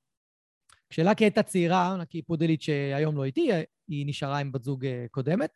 [0.89, 3.49] כשלקי הייתה צעירה, לקי פודלית שהיום לא איתי,
[3.87, 5.51] היא נשארה עם בת זוג אה, קודמת,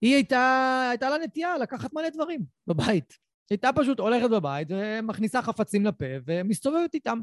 [0.00, 3.18] היא הייתה, הייתה לה נטייה לקחת מלא דברים בבית.
[3.50, 7.20] הייתה פשוט הולכת בבית ומכניסה חפצים לפה ומסתובבת איתם.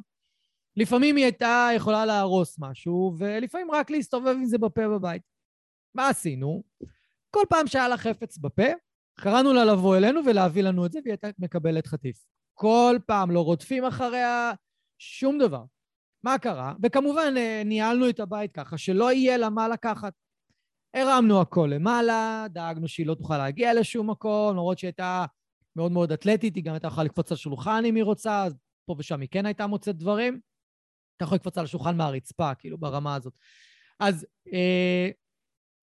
[0.77, 5.21] לפעמים היא הייתה יכולה להרוס משהו, ולפעמים רק להסתובב עם זה בפה בבית.
[5.95, 6.63] מה עשינו?
[7.31, 8.67] כל פעם שהיה לה חפץ בפה,
[9.19, 12.17] קראנו לה לבוא אלינו ולהביא לנו את זה, והיא הייתה מקבלת חטיף.
[12.53, 14.53] כל פעם לא רודפים אחריה,
[14.99, 15.63] שום דבר.
[16.23, 16.73] מה קרה?
[16.83, 20.13] וכמובן אה, ניהלנו את הבית ככה, שלא יהיה לה מה לקחת.
[20.93, 25.25] הרמנו הכל למעלה, דאגנו שהיא לא תוכל להגיע לשום מקום, למרות שהיא הייתה
[25.75, 28.95] מאוד מאוד אתלטית, היא גם הייתה יכולה לקפוץ על שולחן אם היא רוצה, אז פה
[28.97, 30.39] ושם היא כן הייתה מוצאת דברים.
[31.17, 33.33] אתה יכול לקפוץ על השולחן מהרצפה, כאילו, ברמה הזאת.
[33.99, 35.09] אז, אה,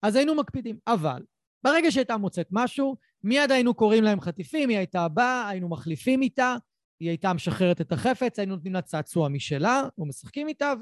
[0.01, 0.77] אז היינו מקפידים.
[0.87, 1.23] אבל
[1.63, 6.55] ברגע שהייתה מוצאת משהו, מיד היינו קוראים להם חטיפים, היא הייתה באה, היינו מחליפים איתה,
[6.99, 10.73] היא הייתה משחררת את החפץ, היינו נותנים לה צעצוע משלה, ומשחקים איתה,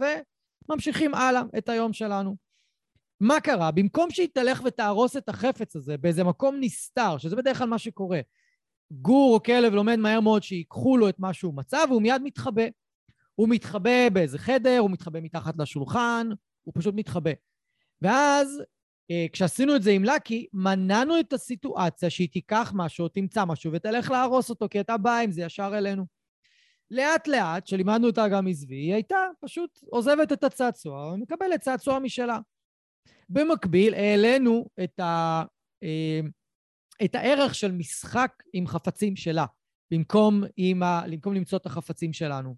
[0.70, 2.36] וממשיכים הלאה את היום שלנו.
[3.20, 3.72] מה קרה?
[3.72, 8.20] במקום שהיא תלך ותהרוס את החפץ הזה באיזה מקום נסתר, שזה בדרך כלל מה שקורה,
[8.92, 12.64] גור או כלב לומד מהר מאוד שיקחו לו את מה שהוא מצא, והוא מיד מתחבא.
[13.36, 16.30] הוא מתחבא באיזה חדר, הוא מתחבא מתחת לשולחן,
[16.63, 17.32] הוא פשוט מתחבא.
[18.02, 18.62] ואז
[19.12, 24.12] אה, כשעשינו את זה עם לקי, מנענו את הסיטואציה שהיא תיקח משהו, תמצא משהו ותלך
[24.12, 26.06] להרוס אותו, כי הייתה באה עם זה ישר אלינו.
[26.91, 32.39] לאט לאט, כשלימדנו אותה גם מזבי, היא הייתה פשוט עוזבת את הצעצוע ומקבלת צעצוע משלה.
[33.30, 35.44] במקביל, העלינו את, ה,
[35.84, 36.20] אה,
[37.06, 39.46] את הערך של משחק עם חפצים שלה,
[39.91, 40.44] במקום,
[40.84, 42.56] ה, במקום למצוא את החפצים שלנו.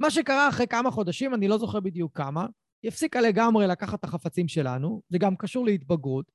[0.00, 2.46] מה שקרה אחרי כמה חודשים, אני לא זוכר בדיוק כמה,
[2.82, 6.30] היא הפסיקה לגמרי לקחת את החפצים שלנו, זה גם קשור להתבגרות,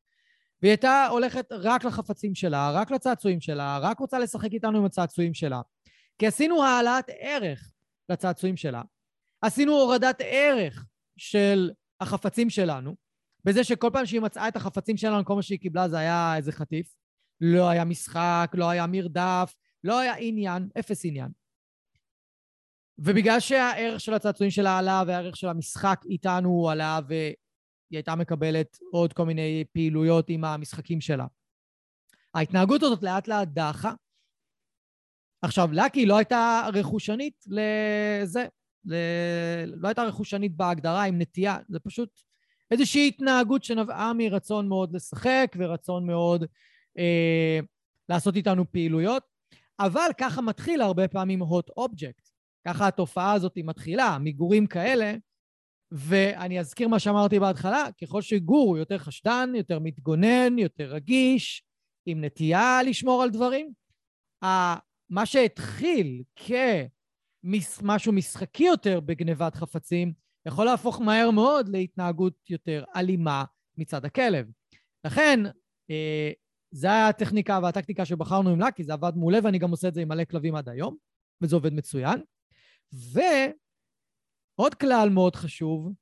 [0.62, 5.34] והיא הייתה הולכת רק לחפצים שלה, רק לצעצועים שלה, רק רוצה לשחק איתנו עם הצעצועים
[5.34, 5.62] שלה.
[6.20, 7.72] כי עשינו העלאת ערך
[8.10, 8.82] לצעצועים שלה,
[9.42, 10.86] עשינו הורדת ערך
[11.18, 12.96] של החפצים שלנו,
[13.46, 16.52] בזה שכל פעם שהיא מצאה את החפצים שלנו, כל מה שהיא קיבלה זה היה איזה
[16.52, 17.02] חטיף.
[17.42, 21.41] לא היה משחק, לא היה מרדף, לא היה עניין, אפס עניין.
[23.04, 27.36] ובגלל שהערך של הצעצועים שלה עלה והערך של המשחק איתנו עלה והיא
[27.92, 31.26] הייתה מקבלת עוד כל מיני פעילויות עם המשחקים שלה.
[32.34, 33.94] ההתנהגות הזאת לאט לאט דחה.
[35.42, 38.46] עכשיו, לקי לא הייתה רכושנית לזה,
[38.86, 38.96] ל...
[39.66, 42.22] לא הייתה רכושנית בהגדרה עם נטייה, זה פשוט
[42.72, 46.46] איזושהי התנהגות שנבעה מרצון מאוד לשחק ורצון מאוד
[46.98, 47.60] אה,
[48.10, 49.24] לעשות איתנו פעילויות,
[49.80, 52.31] אבל ככה מתחיל הרבה פעמים הוט אובייקט.
[52.68, 55.14] ככה התופעה הזאת מתחילה, מגורים כאלה,
[55.92, 61.64] ואני אזכיר מה שאמרתי בהתחלה, ככל שגור הוא יותר חשדן, יותר מתגונן, יותר רגיש,
[62.06, 63.74] עם נטייה לשמור על דברים,
[65.10, 70.14] מה שהתחיל כמשהו משחקי יותר בגנבת חפצים,
[70.48, 73.44] יכול להפוך מהר מאוד להתנהגות יותר אלימה
[73.78, 74.52] מצד הכלב.
[75.06, 75.40] לכן,
[75.90, 76.32] אה,
[76.72, 80.08] זו הטכניקה והטקטיקה שבחרנו עם לקי, זה עבד מעולה ואני גם עושה את זה עם
[80.08, 80.96] מלא כלבים עד היום,
[81.42, 82.22] וזה עובד מצוין.
[82.94, 85.94] ועוד כלל מאוד חשוב,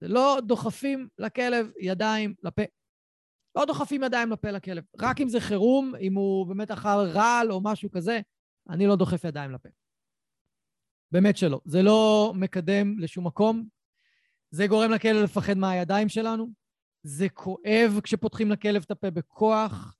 [0.00, 2.62] זה לא דוחפים לכלב ידיים לפה.
[3.56, 4.84] לא דוחפים ידיים לפה לכלב.
[5.00, 8.20] רק אם זה חירום, אם הוא באמת אכל רעל או משהו כזה,
[8.70, 9.68] אני לא דוחף ידיים לפה.
[11.12, 11.60] באמת שלא.
[11.64, 13.68] זה לא מקדם לשום מקום.
[14.50, 16.48] זה גורם לכלב לפחד מהידיים שלנו.
[17.02, 19.96] זה כואב כשפותחים לכלב את הפה בכוח,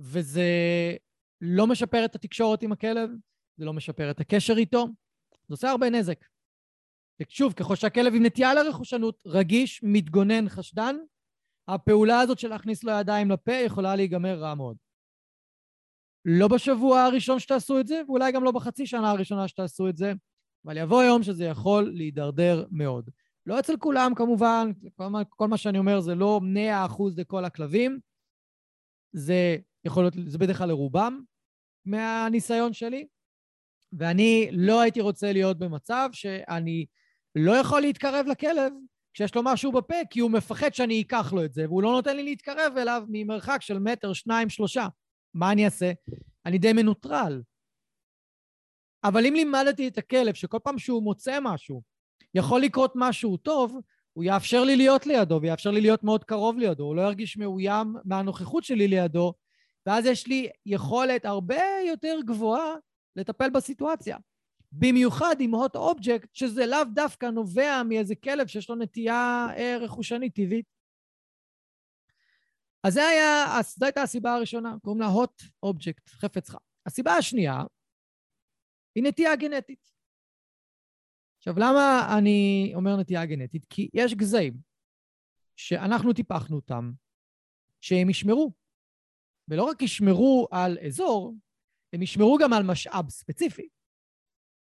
[0.00, 0.42] וזה
[1.40, 3.10] לא משפר את התקשורת עם הכלב,
[3.56, 4.86] זה לא משפר את הקשר איתו,
[5.52, 6.24] זה עושה הרבה נזק.
[7.20, 10.96] ושוב, ככל שהכלב עם נטייה לרכושנות, רגיש, מתגונן, חשדן,
[11.68, 14.76] הפעולה הזאת של להכניס לו ידיים לפה יכולה להיגמר רע מאוד.
[16.24, 20.12] לא בשבוע הראשון שתעשו את זה, ואולי גם לא בחצי שנה הראשונה שתעשו את זה,
[20.66, 23.10] אבל יבוא יום שזה יכול להידרדר מאוד.
[23.46, 26.40] לא אצל כולם כמובן, כל מה, כל מה שאני אומר זה לא
[26.88, 28.00] 100% לכל הכלבים,
[29.12, 31.20] זה יכול להיות, זה בדרך כלל לרובם
[31.84, 33.06] מהניסיון שלי,
[33.98, 36.86] ואני לא הייתי רוצה להיות במצב שאני
[37.34, 38.72] לא יכול להתקרב לכלב
[39.14, 42.16] כשיש לו משהו בפה, כי הוא מפחד שאני אקח לו את זה, והוא לא נותן
[42.16, 44.86] לי להתקרב אליו ממרחק של מטר, שניים, שלושה.
[45.34, 45.92] מה אני אעשה?
[46.46, 47.42] אני די מנוטרל.
[49.04, 51.82] אבל אם לימדתי את הכלב שכל פעם שהוא מוצא משהו,
[52.34, 53.80] יכול לקרות משהו טוב,
[54.12, 57.94] הוא יאפשר לי להיות לידו, ויאפשר לי להיות מאוד קרוב לידו, הוא לא ירגיש מאוים
[58.04, 59.34] מהנוכחות שלי לידו,
[59.86, 62.74] ואז יש לי יכולת הרבה יותר גבוהה
[63.16, 64.16] לטפל בסיטואציה.
[64.72, 70.34] במיוחד עם הוט אובייקט, שזה לאו דווקא נובע מאיזה כלב שיש לו נטייה אה, רכושנית
[70.34, 70.66] טבעית.
[72.82, 72.94] אז
[73.76, 76.58] זו הייתה הסיבה הראשונה, קוראים לה הוט אובייקט, חפץ חם.
[76.86, 77.62] הסיבה השנייה
[78.94, 79.90] היא נטייה גנטית.
[81.38, 83.64] עכשיו, למה אני אומר נטייה גנטית?
[83.70, 84.56] כי יש גזעים
[85.56, 86.92] שאנחנו טיפחנו אותם,
[87.80, 88.52] שהם ישמרו.
[89.48, 91.34] ולא רק ישמרו על אזור,
[91.92, 93.68] הם ישמרו גם על משאב ספציפי.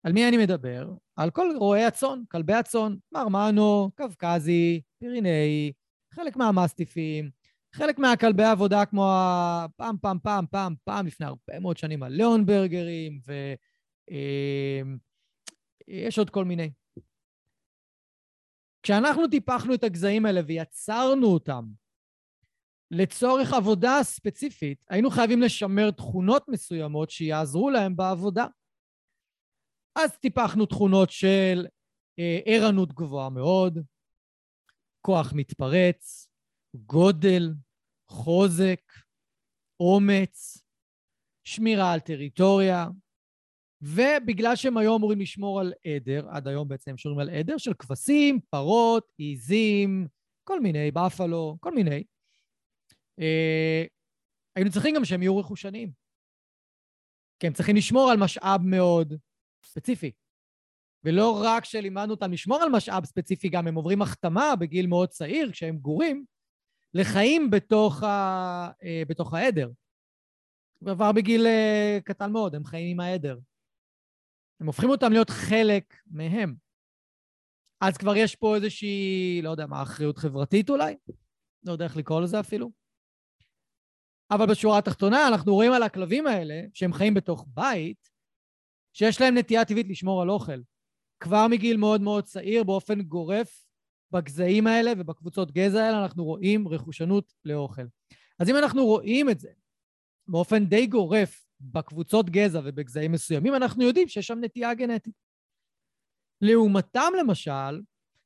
[0.03, 0.93] על מי אני מדבר?
[1.17, 5.73] על כל רועי הצאן, כלבי הצאן, מרמנו, קווקזי, פירינאי,
[6.15, 7.31] חלק מהמסטיפים,
[7.75, 13.21] חלק מהכלבי עבודה כמו הפעם, פעם, פעם, פעם, פעם, לפני הרבה מאוד שנים, הליאונברגרים,
[15.79, 16.71] ויש אה, עוד כל מיני.
[18.83, 21.65] כשאנחנו טיפחנו את הגזעים האלה ויצרנו אותם
[22.91, 28.47] לצורך עבודה ספציפית, היינו חייבים לשמר תכונות מסוימות שיעזרו להם בעבודה.
[29.99, 31.67] אז טיפחנו תכונות של
[32.19, 33.79] אה, ערנות גבוהה מאוד,
[35.01, 36.29] כוח מתפרץ,
[36.75, 37.55] גודל,
[38.09, 38.83] חוזק,
[39.81, 40.63] אומץ,
[41.45, 42.87] שמירה על טריטוריה,
[43.83, 47.75] ובגלל שהם היו אמורים לשמור על עדר, עד היום בעצם הם שומרים על עדר של
[47.75, 50.07] כבשים, פרות, עיזים,
[50.45, 52.05] כל מיני, בפלו, כל מיני,
[53.21, 53.85] אה,
[54.57, 55.93] היינו צריכים גם שהם יהיו רכושניים.
[57.39, 59.15] כי הם צריכים לשמור על משאב מאוד
[59.65, 60.13] ספציפי.
[61.05, 65.53] ולא רק שלימדנו אותם לשמור על משאב ספציפי, גם הם עוברים החתמה בגיל מאוד צעיר,
[65.53, 66.25] כשהם גורים,
[66.95, 68.09] לחיים בתוך, ה...
[68.83, 69.71] אה, בתוך העדר.
[70.85, 73.39] כבר בגיל אה, קטן מאוד, הם חיים עם העדר.
[74.61, 76.55] הם הופכים אותם להיות חלק מהם.
[77.81, 80.97] אז כבר יש פה איזושהי, לא יודע מה, אחריות חברתית אולי?
[81.65, 82.80] לא יודע איך לקרוא לזה אפילו.
[84.31, 88.11] אבל בשורה התחתונה אנחנו רואים על הכלבים האלה, שהם חיים בתוך בית,
[88.93, 90.61] שיש להם נטייה טבעית לשמור על אוכל.
[91.21, 93.65] כבר מגיל מאוד מאוד צעיר, באופן גורף,
[94.13, 97.83] בגזעים האלה ובקבוצות גזע האלה אנחנו רואים רכושנות לאוכל.
[98.39, 99.51] אז אם אנחנו רואים את זה
[100.29, 105.15] באופן די גורף בקבוצות גזע ובגזעים מסוימים, אנחנו יודעים שיש שם נטייה גנטית.
[106.41, 107.81] לעומתם, למשל,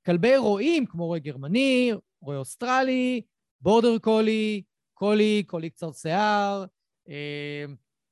[0.06, 3.22] כלבי רועים כמו רועה גרמני, רועה אוסטרלי,
[3.60, 4.62] בורדר קולי,
[5.04, 6.64] קולי, קולי קצר שיער,
[7.08, 7.64] אה,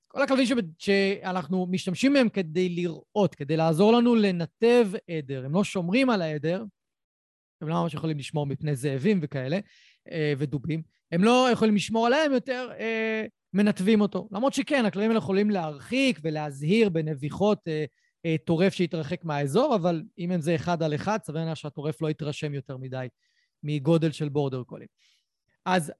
[0.08, 0.46] כל הכלבים
[0.78, 5.44] שאנחנו משתמשים מהם כדי לראות, כדי לעזור לנו לנתב עדר.
[5.44, 6.64] הם לא שומרים על העדר,
[7.60, 9.58] הם לא ממש יכולים לשמור מפני זאבים וכאלה,
[10.10, 10.82] אה, ודובים.
[11.12, 14.28] הם לא יכולים לשמור עליהם יותר, אה, מנתבים אותו.
[14.32, 17.58] למרות שכן, הכלבים האלה יכולים להרחיק ולהזהיר בנביחות
[18.44, 22.76] טורף שיתרחק מהאזור, אבל אם זה אחד על אחד, סביר להניח שהטורף לא יתרשם יותר
[22.76, 23.06] מדי
[23.62, 24.88] מגודל של בורדר קולים.
[25.64, 25.92] אז,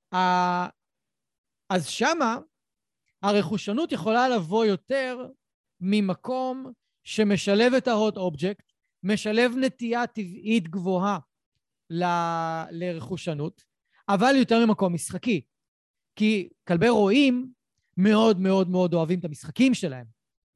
[1.73, 2.39] אז שמה
[3.23, 5.27] הרכושנות יכולה לבוא יותר
[5.81, 6.73] ממקום
[7.05, 11.19] שמשלב את ההוט אובייקט, משלב נטייה טבעית גבוהה
[11.91, 12.05] ל...
[12.71, 13.65] לרכושנות,
[14.09, 15.41] אבל יותר ממקום משחקי.
[16.17, 17.53] כי כלבי רועים
[17.97, 20.07] מאוד מאוד מאוד אוהבים את המשחקים שלהם,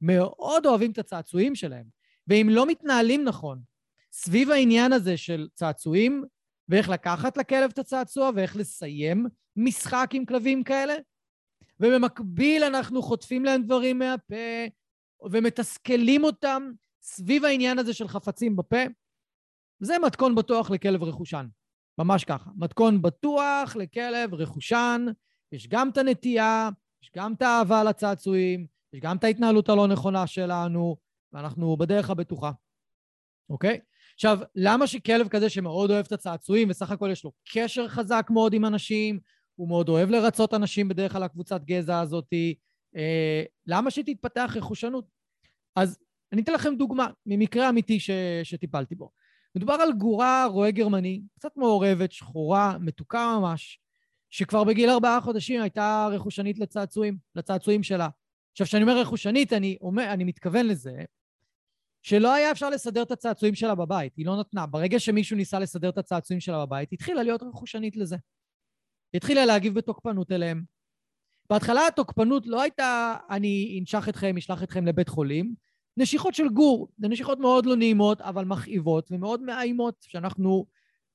[0.01, 1.85] מאוד אוהבים את הצעצועים שלהם,
[2.27, 3.61] ואם לא מתנהלים נכון
[4.11, 6.23] סביב העניין הזה של צעצועים,
[6.69, 9.25] ואיך לקחת לכלב את הצעצוע ואיך לסיים
[9.55, 10.93] משחק עם כלבים כאלה,
[11.79, 14.65] ובמקביל אנחנו חוטפים להם דברים מהפה
[15.31, 18.83] ומתסכלים אותם סביב העניין הזה של חפצים בפה.
[19.79, 21.47] זה מתכון בטוח לכלב רכושן.
[21.97, 22.49] ממש ככה.
[22.55, 25.05] מתכון בטוח לכלב רכושן.
[25.51, 26.69] יש גם את הנטייה,
[27.03, 30.97] יש גם את האהבה לצעצועים, יש גם את ההתנהלות הלא נכונה שלנו,
[31.33, 32.51] ואנחנו בדרך הבטוחה,
[33.49, 33.79] אוקיי?
[34.17, 38.53] עכשיו, למה שכלב כזה שמאוד אוהב את הצעצועים, וסך הכל יש לו קשר חזק מאוד
[38.53, 39.19] עם אנשים,
[39.55, 42.55] הוא מאוד אוהב לרצות אנשים בדרך כלל הקבוצת גזע הזאתי.
[42.95, 45.05] אה, למה שתתפתח רכושנות?
[45.75, 45.97] אז
[46.33, 48.09] אני אתן לכם דוגמה ממקרה אמיתי ש,
[48.43, 49.09] שטיפלתי בו.
[49.55, 53.79] מדובר על גורה רועה גרמני, קצת מעורבת, שחורה, מתוקה ממש,
[54.29, 58.09] שכבר בגיל ארבעה חודשים הייתה רכושנית לצעצועים, לצעצועים שלה.
[58.51, 61.03] עכשיו, כשאני אומר רכושנית, אני, אומר, אני מתכוון לזה
[62.07, 64.65] שלא היה אפשר לסדר את הצעצועים שלה בבית, היא לא נתנה.
[64.65, 68.15] ברגע שמישהו ניסה לסדר את הצעצועים שלה בבית, התחילה להיות רכושנית לזה.
[69.13, 70.63] התחילה להגיב בתוקפנות אליהם.
[71.49, 75.55] בהתחלה התוקפנות לא הייתה אני אנשך אתכם, אשלח אתכם לבית חולים.
[75.97, 80.65] נשיכות של גור, זה נשיכות מאוד לא נעימות, אבל מכאיבות ומאוד מאיימות, שאנחנו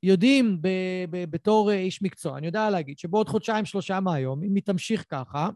[0.02, 4.62] יודעים ב- ב- בתור איש מקצוע, אני יודע להגיד שבעוד חודשיים, שלושה מהיום, אם היא
[4.62, 5.50] תמשיך ככה,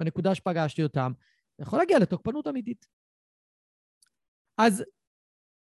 [0.00, 1.12] בנקודה שפגשתי אותם,
[1.58, 2.98] זה יכול להגיע לתוקפנות אמיתית.
[4.58, 4.84] אז,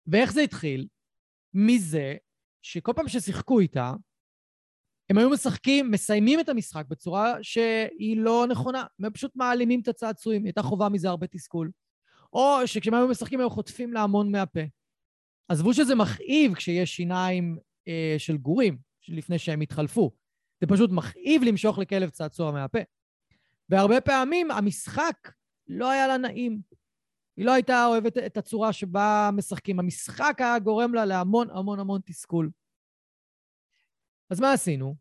[0.07, 0.87] ואיך זה התחיל?
[1.53, 2.15] מזה
[2.61, 3.93] שכל פעם ששיחקו איתה,
[5.09, 8.85] הם היו משחקים, מסיימים את המשחק בצורה שהיא לא נכונה.
[8.99, 11.71] הם פשוט מעלימים את הצעצועים, הייתה חובה מזה הרבה תסכול.
[12.33, 14.59] או שכשהם היו משחקים היו חוטפים לה המון מהפה.
[15.47, 20.11] עזבו שזה מכאיב כשיש שיניים אה, של גורים, לפני שהם התחלפו.
[20.61, 22.79] זה פשוט מכאיב למשוך לכלב צעצוע מהפה.
[23.69, 25.31] והרבה פעמים המשחק
[25.67, 26.61] לא היה לה נעים.
[27.37, 29.79] היא לא הייתה אוהבת את הצורה שבה משחקים.
[29.79, 32.49] המשחק היה גורם לה להמון המון המון תסכול.
[34.29, 34.95] אז מה עשינו?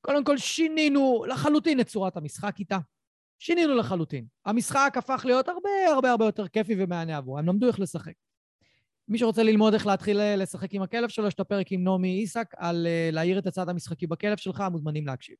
[0.00, 2.78] קודם כל שינינו לחלוטין את צורת המשחק איתה.
[3.38, 4.26] שינינו לחלוטין.
[4.44, 7.40] המשחק הפך להיות הרבה הרבה הרבה יותר כיפי ומהנה עבורה.
[7.40, 8.12] הם למדו איך לשחק.
[9.08, 12.20] מי שרוצה ללמוד איך להתחיל אה, לשחק עם הכלב שלו, יש את הפרק עם נעמי
[12.20, 15.36] איסק על uh, להעיר את הצד המשחקי בכלב שלך, מוזמנים להקשיב.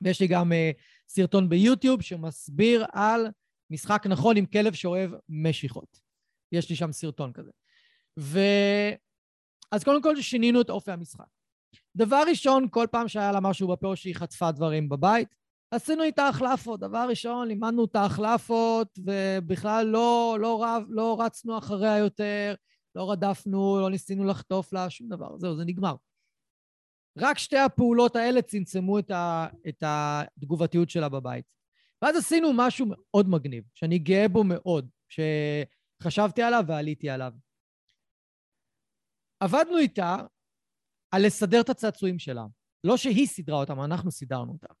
[0.00, 0.54] ויש לי גם uh,
[1.08, 3.28] סרטון ביוטיוב שמסביר על
[3.70, 6.00] משחק נכון עם כלב שאוהב משיכות.
[6.52, 7.50] יש לי שם סרטון כזה.
[8.18, 8.38] ו...
[9.72, 11.26] אז קודם כל שינינו את אופי המשחק.
[11.96, 15.28] דבר ראשון, כל פעם שהיה לה משהו בפה או שהיא חטפה דברים בבית,
[15.70, 16.80] עשינו איתה החלפות.
[16.80, 22.54] דבר ראשון, לימדנו את ההחלפות, ובכלל לא, לא, רב, לא רצנו אחריה יותר,
[22.94, 25.38] לא רדפנו, לא ניסינו לחטוף לה, שום דבר.
[25.38, 25.94] זהו, זה נגמר.
[27.18, 31.44] רק שתי הפעולות האלה צמצמו את, ה, את התגובתיות שלה בבית.
[32.02, 37.32] ואז עשינו משהו מאוד מגניב, שאני גאה בו מאוד, שחשבתי עליו ועליתי עליו.
[39.40, 40.16] עבדנו איתה
[41.10, 42.44] על לסדר את הצעצועים שלה.
[42.84, 44.74] לא שהיא סידרה אותם, אנחנו סידרנו אותם.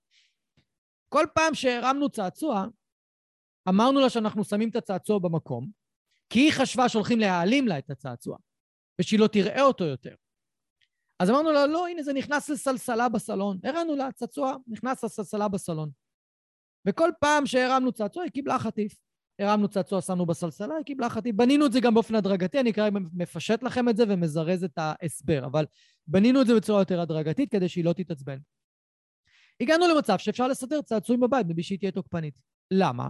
[1.08, 2.66] כל פעם שהרמנו צעצוע,
[3.68, 5.70] אמרנו לה שאנחנו שמים את הצעצוע במקום,
[6.30, 8.36] כי היא חשבה שהולכים להעלים לה את הצעצוע,
[9.00, 10.14] ושהיא לא תראה אותו יותר.
[11.18, 13.58] אז אמרנו לה, לא, הנה זה נכנס לסלסלה בסלון.
[13.64, 15.90] הראינו לה, צעצוע נכנס לסלסלה בסלון.
[16.86, 18.94] וכל פעם שהרמנו צעצוע, היא קיבלה חטיף.
[19.38, 21.36] הרמנו צעצוע, שמנו בסלסלה, היא קיבלה חטיף.
[21.36, 25.46] בנינו את זה גם באופן הדרגתי, אני כרגע מפשט לכם את זה ומזרז את ההסבר,
[25.46, 25.66] אבל
[26.06, 28.38] בנינו את זה בצורה יותר הדרגתית כדי שהיא לא תתעצבן.
[29.60, 32.34] הגענו למצב שאפשר לסדר צעצועים בבית מבלי שהיא תהיה תוקפנית.
[32.70, 33.08] למה?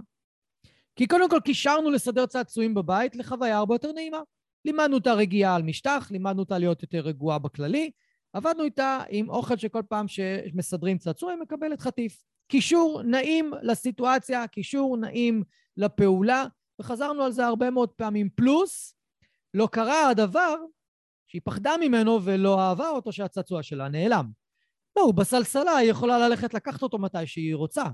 [0.97, 4.21] כי קודם כל קישרנו לסדר צעצועים בבית לחוויה הרבה יותר נעימה.
[4.65, 7.91] לימדנו אותה רגיעה על משטח, לימדנו אותה להיות יותר רגועה בכללי,
[8.33, 12.23] עבדנו איתה עם אוכל שכל פעם שמסדרים צעצוע היא מקבלת חטיף.
[12.53, 15.43] קישור נעים לסיטואציה, קישור נעים
[15.77, 16.45] לפעולה,
[16.81, 18.29] וחזרנו על זה הרבה מאוד פעמים.
[18.29, 18.95] פלוס,
[19.55, 20.57] לא קרה הדבר
[21.29, 24.31] שהיא פחדה ממנו ולא אהבה אותו שהצעצוע שלה נעלם.
[24.97, 27.85] לא, הוא בסלסלה, היא יכולה ללכת לקחת אותו מתי שהיא רוצה.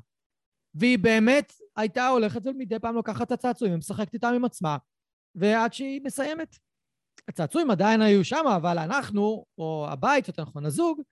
[0.74, 4.76] והיא באמת הייתה הולכת ומדי פעם לוקחת את הצעצועים ומשחקת איתם עם עצמה,
[5.34, 6.56] ועד שהיא מסיימת.
[7.28, 11.02] הצעצועים עדיין היו שם, אבל אנחנו, או הבית, יותר נכון הזוג,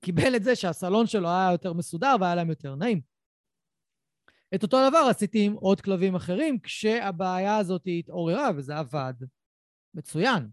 [0.00, 3.00] קיבל את זה שהסלון שלו היה יותר מסודר והיה להם יותר נעים.
[4.54, 9.14] את אותו דבר עשיתי עם עוד כלבים אחרים, כשהבעיה הזאת התעוררה, וזה עבד
[9.94, 10.48] מצוין.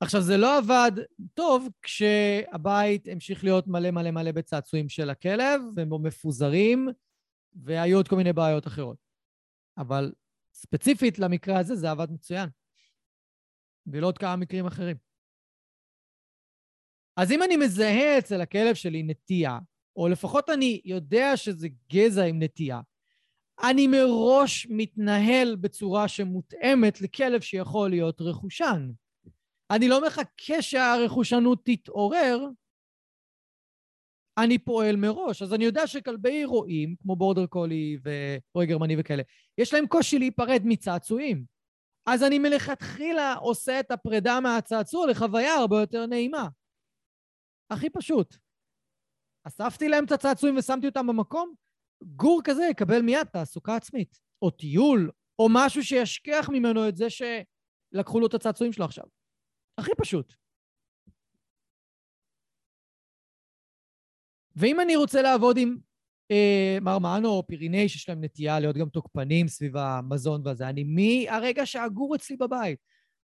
[0.00, 0.92] עכשיו, זה לא עבד
[1.34, 6.88] טוב כשהבית המשיך להיות מלא מלא מלא בצעצועים של הכלב, והם מפוזרים,
[7.54, 8.96] והיו עוד כל מיני בעיות אחרות.
[9.78, 10.12] אבל
[10.54, 12.48] ספציפית למקרה הזה זה עבד מצוין.
[13.86, 14.96] ולא עוד כמה מקרים אחרים.
[17.16, 19.58] אז אם אני מזהה אצל הכלב שלי נטייה,
[19.96, 22.80] או לפחות אני יודע שזה גזע עם נטייה,
[23.62, 28.90] אני מראש מתנהל בצורה שמותאמת לכלב שיכול להיות רכושן.
[29.70, 32.46] אני לא מחכה שהרכושנות תתעורר,
[34.38, 35.42] אני פועל מראש.
[35.42, 39.22] אז אני יודע שכלבי רועים, כמו בורדר קולי ורועי גרמני וכאלה,
[39.58, 41.44] יש להם קושי להיפרד מצעצועים.
[42.06, 46.48] אז אני מלכתחילה עושה את הפרידה מהצעצוע לחוויה הרבה יותר נעימה.
[47.70, 48.36] הכי פשוט.
[49.44, 51.54] אספתי להם את הצעצועים ושמתי אותם במקום,
[52.04, 58.20] גור כזה יקבל מיד תעסוקה עצמית, או טיול, או משהו שישכח ממנו את זה שלקחו
[58.20, 59.04] לו את הצעצועים שלו עכשיו.
[59.78, 60.34] הכי פשוט.
[64.56, 65.76] ואם אני רוצה לעבוד עם
[66.30, 71.66] אה, מרמנו או פיריני, שיש להם נטייה להיות גם תוקפנים סביב המזון והזה, אני מהרגע
[71.66, 72.78] שהגור אצלי בבית,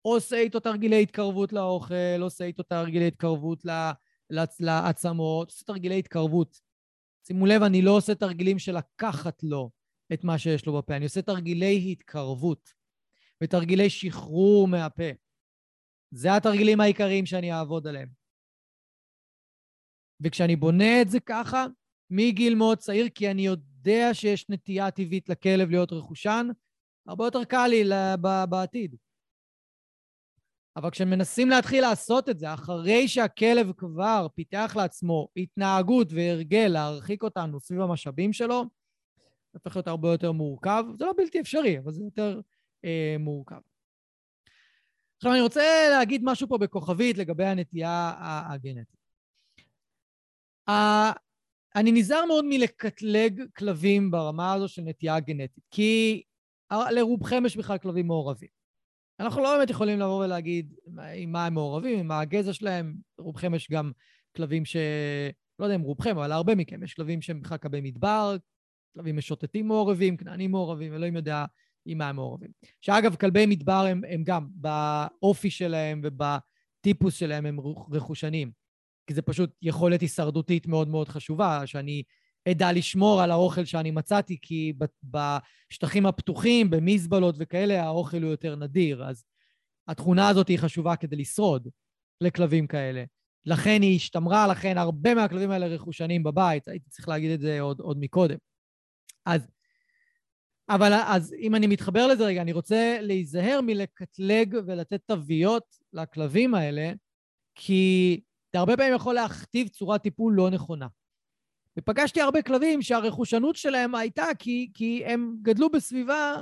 [0.02, 3.64] עושה איתו תרגילי התקרבות לאוכל, עושה איתו תרגילי התקרבות
[4.60, 6.60] לעצמות, עושה תרגילי התקרבות.
[7.26, 9.70] שימו לב, אני לא עושה תרגילים של לקחת לו
[10.12, 12.72] את מה שיש לו בפה, אני עושה תרגילי התקרבות
[13.42, 15.10] ותרגילי שחרור מהפה.
[16.10, 18.08] זה התרגילים העיקריים שאני אעבוד עליהם.
[20.20, 21.66] וכשאני בונה את זה ככה,
[22.10, 26.48] מגיל מאוד צעיר, כי אני יודע שיש נטייה טבעית לכלב להיות רכושן,
[27.06, 27.84] הרבה יותר קל לי
[28.50, 28.96] בעתיד.
[30.76, 37.60] אבל כשמנסים להתחיל לעשות את זה, אחרי שהכלב כבר פיתח לעצמו התנהגות והרגל להרחיק אותנו
[37.60, 38.64] סביב המשאבים שלו,
[39.52, 40.84] זה הופך להיות הרבה יותר מורכב.
[40.98, 42.40] זה לא בלתי אפשרי, אבל זה יותר
[42.84, 43.60] אה, מורכב.
[45.16, 48.12] עכשיו, אני רוצה להגיד משהו פה בכוכבית לגבי הנטייה
[48.52, 49.04] הגנטית.
[51.76, 56.22] אני נזהר מאוד מלקטלג כלבים ברמה הזו של נטייה גנטית, כי
[56.90, 58.63] לרובכם יש בכלל כלבים מעורבים.
[59.20, 60.74] אנחנו לא באמת יכולים לבוא ולהגיד
[61.14, 62.94] עם מה הם מעורבים, עם מה הגזע שלהם.
[63.18, 63.92] רובכם יש גם
[64.36, 64.76] כלבים ש...
[65.58, 68.36] לא יודע אם רובכם, אבל הרבה מכם, יש כלבים שהם בכלל כלבי מדבר,
[68.94, 71.44] כלבים משוטטים מעורבים, כנענים מעורבים, אלוהים יודע
[71.86, 72.50] עם מה הם מעורבים.
[72.80, 77.58] שאגב, כלבי מדבר הם, הם גם באופי שלהם ובטיפוס שלהם הם
[77.90, 78.50] רכושניים.
[79.06, 82.02] כי זה פשוט יכולת הישרדותית מאוד מאוד חשובה, שאני
[82.50, 84.72] אדע לשמור על האוכל שאני מצאתי, כי
[85.04, 89.04] בשטחים הפתוחים, במזבלות וכאלה, האוכל הוא יותר נדיר.
[89.04, 89.24] אז
[89.88, 91.68] התכונה הזאת היא חשובה כדי לשרוד
[92.20, 93.04] לכלבים כאלה.
[93.46, 96.68] לכן היא השתמרה, לכן הרבה מהכלבים האלה רכושנים בבית.
[96.68, 98.36] הייתי צריך להגיד את זה עוד, עוד מקודם.
[99.26, 99.48] אז,
[100.68, 106.92] אבל אז אם אני מתחבר לזה רגע, אני רוצה להיזהר מלקטלג ולתת תוויות לכלבים האלה,
[107.54, 108.20] כי
[108.50, 110.86] אתה הרבה פעמים יכול להכתיב צורת טיפול לא נכונה.
[111.78, 116.40] ופגשתי הרבה כלבים שהרכושנות שלהם הייתה כי, כי הם גדלו בסביבה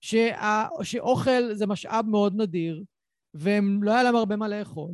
[0.00, 2.84] שה, שאוכל זה משאב מאוד נדיר,
[3.34, 4.92] והם לא היה להם הרבה מה לאכול,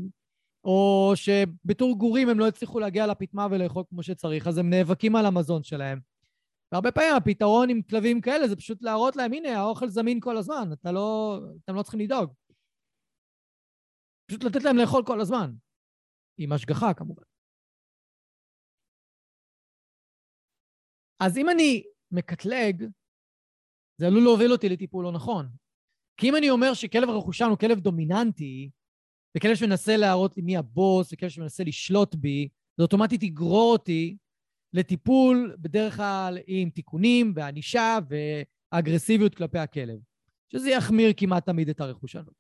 [0.65, 5.27] או שבתור גורים הם לא הצליחו להגיע לפטמה ולאכול כמו שצריך, אז הם נאבקים על
[5.27, 6.01] המזון שלהם.
[6.73, 10.69] והרבה פעמים הפתרון עם כלבים כאלה זה פשוט להראות להם, הנה, האוכל זמין כל הזמן,
[10.73, 12.33] אתה לא, אתם לא צריכים לדאוג.
[14.27, 15.53] פשוט לתת להם לאכול כל הזמן.
[16.39, 17.32] עם השגחה כמובן.
[21.23, 22.87] אז אם אני מקטלג,
[23.99, 25.49] זה עלול להוביל אותי לטיפול לא נכון.
[26.17, 28.71] כי אם אני אומר שכלב רכושן הוא כלב דומיננטי,
[29.37, 34.17] וכלב שמנסה להראות לי מי הבוס, וכלב שמנסה לשלוט בי, זה אוטומטית יגרור אותי
[34.73, 37.99] לטיפול, בדרך כלל עם תיקונים וענישה
[38.73, 39.99] ואגרסיביות כלפי הכלב,
[40.53, 42.35] שזה יחמיר כמעט תמיד את הרכושנות.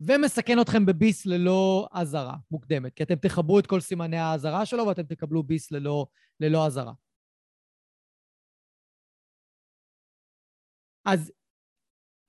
[0.00, 5.02] ומסכן אתכם בביס ללא אזהרה מוקדמת, כי אתם תחברו את כל סימני האזהרה שלו ואתם
[5.02, 6.06] תקבלו ביס ללא,
[6.40, 6.92] ללא אזהרה.
[11.06, 11.32] אז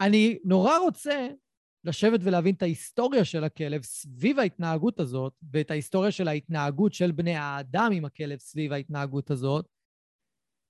[0.01, 1.27] אני נורא רוצה
[1.83, 7.35] לשבת ולהבין את ההיסטוריה של הכלב סביב ההתנהגות הזאת, ואת ההיסטוריה של ההתנהגות של בני
[7.35, 9.67] האדם עם הכלב סביב ההתנהגות הזאת,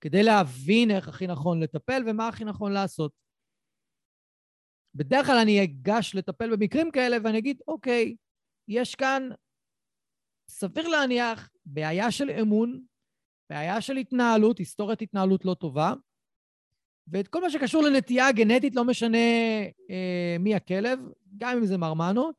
[0.01, 3.12] כדי להבין איך הכי נכון לטפל ומה הכי נכון לעשות.
[4.95, 8.16] בדרך כלל אני אגש לטפל במקרים כאלה ואני אגיד, אוקיי,
[8.68, 9.30] יש כאן,
[10.49, 12.84] סביר להניח, בעיה של אמון,
[13.49, 15.93] בעיה של התנהלות, היסטוריית התנהלות לא טובה,
[17.08, 19.18] ואת כל מה שקשור לנטייה גנטית, לא משנה
[19.89, 20.99] אה, מי הכלב,
[21.38, 22.32] גם אם זה מרמנו,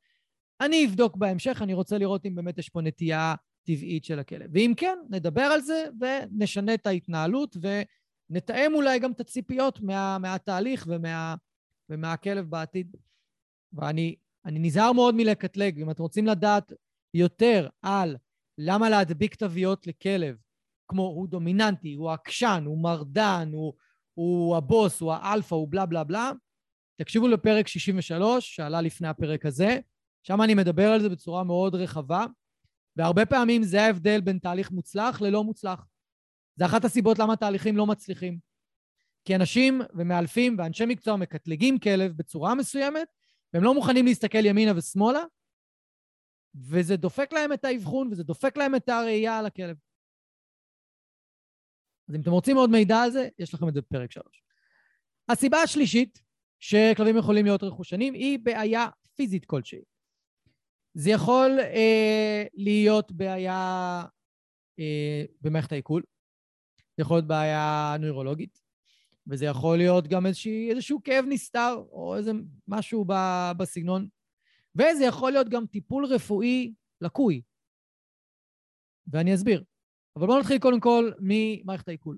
[0.60, 4.50] אני אבדוק בהמשך, אני רוצה לראות אם באמת יש פה נטייה טבעית של הכלב.
[4.52, 7.56] ואם כן, נדבר על זה ונשנה את ההתנהלות
[8.30, 11.34] ונתאם אולי גם את הציפיות מה, מהתהליך ומה,
[11.88, 12.96] ומהכלב בעתיד.
[13.72, 14.16] ואני
[14.46, 15.80] נזהר מאוד מלקטלג.
[15.80, 16.72] אם אתם רוצים לדעת
[17.14, 18.16] יותר על
[18.58, 20.36] למה להדביק תוויות לכלב,
[20.88, 23.72] כמו הוא דומיננטי, הוא עקשן, הוא מרדן, הוא...
[24.18, 26.30] הוא הבוס, הוא האלפא, הוא בלה בלה בלה.
[26.96, 29.78] תקשיבו לפרק 63, שעלה לפני הפרק הזה,
[30.22, 32.26] שם אני מדבר על זה בצורה מאוד רחבה,
[32.96, 35.86] והרבה פעמים זה ההבדל בין תהליך מוצלח ללא מוצלח.
[36.56, 38.38] זה אחת הסיבות למה תהליכים לא מצליחים.
[39.24, 43.08] כי אנשים ומאלפים ואנשי מקצוע מקטלגים כלב בצורה מסוימת,
[43.52, 45.22] והם לא מוכנים להסתכל ימינה ושמאלה,
[46.54, 49.76] וזה דופק להם את האבחון וזה דופק להם את הראייה על הכלב.
[52.09, 54.42] אז אם אתם רוצים עוד מידע על זה, יש לכם את זה בפרק 3.
[55.28, 56.22] הסיבה השלישית
[56.59, 58.86] שכלבים יכולים להיות רכושנים היא בעיה
[59.16, 59.82] פיזית כלשהי.
[60.94, 64.04] זה יכול אה, להיות בעיה
[64.78, 66.02] אה, במערכת העיכול,
[66.96, 68.62] זה יכול להיות בעיה נוירולוגית,
[69.26, 72.32] וזה יכול להיות גם איזושהי, איזשהו כאב נסתר או איזה
[72.68, 73.12] משהו ב,
[73.56, 74.09] בסגנון,
[74.74, 77.42] וזה יכול להיות גם טיפול רפואי לקוי.
[79.06, 79.64] ואני אסביר.
[80.18, 82.16] אבל בואו נתחיל קודם כל ממערכת העיכול.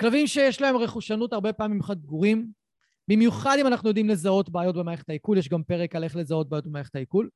[0.00, 2.52] כלבים שיש להם רכושנות הרבה פעמים חד גורים,
[3.08, 6.66] במיוחד אם אנחנו יודעים לזהות בעיות במערכת העיכול, יש גם פרק על איך לזהות בעיות
[6.66, 7.30] במערכת העיכול.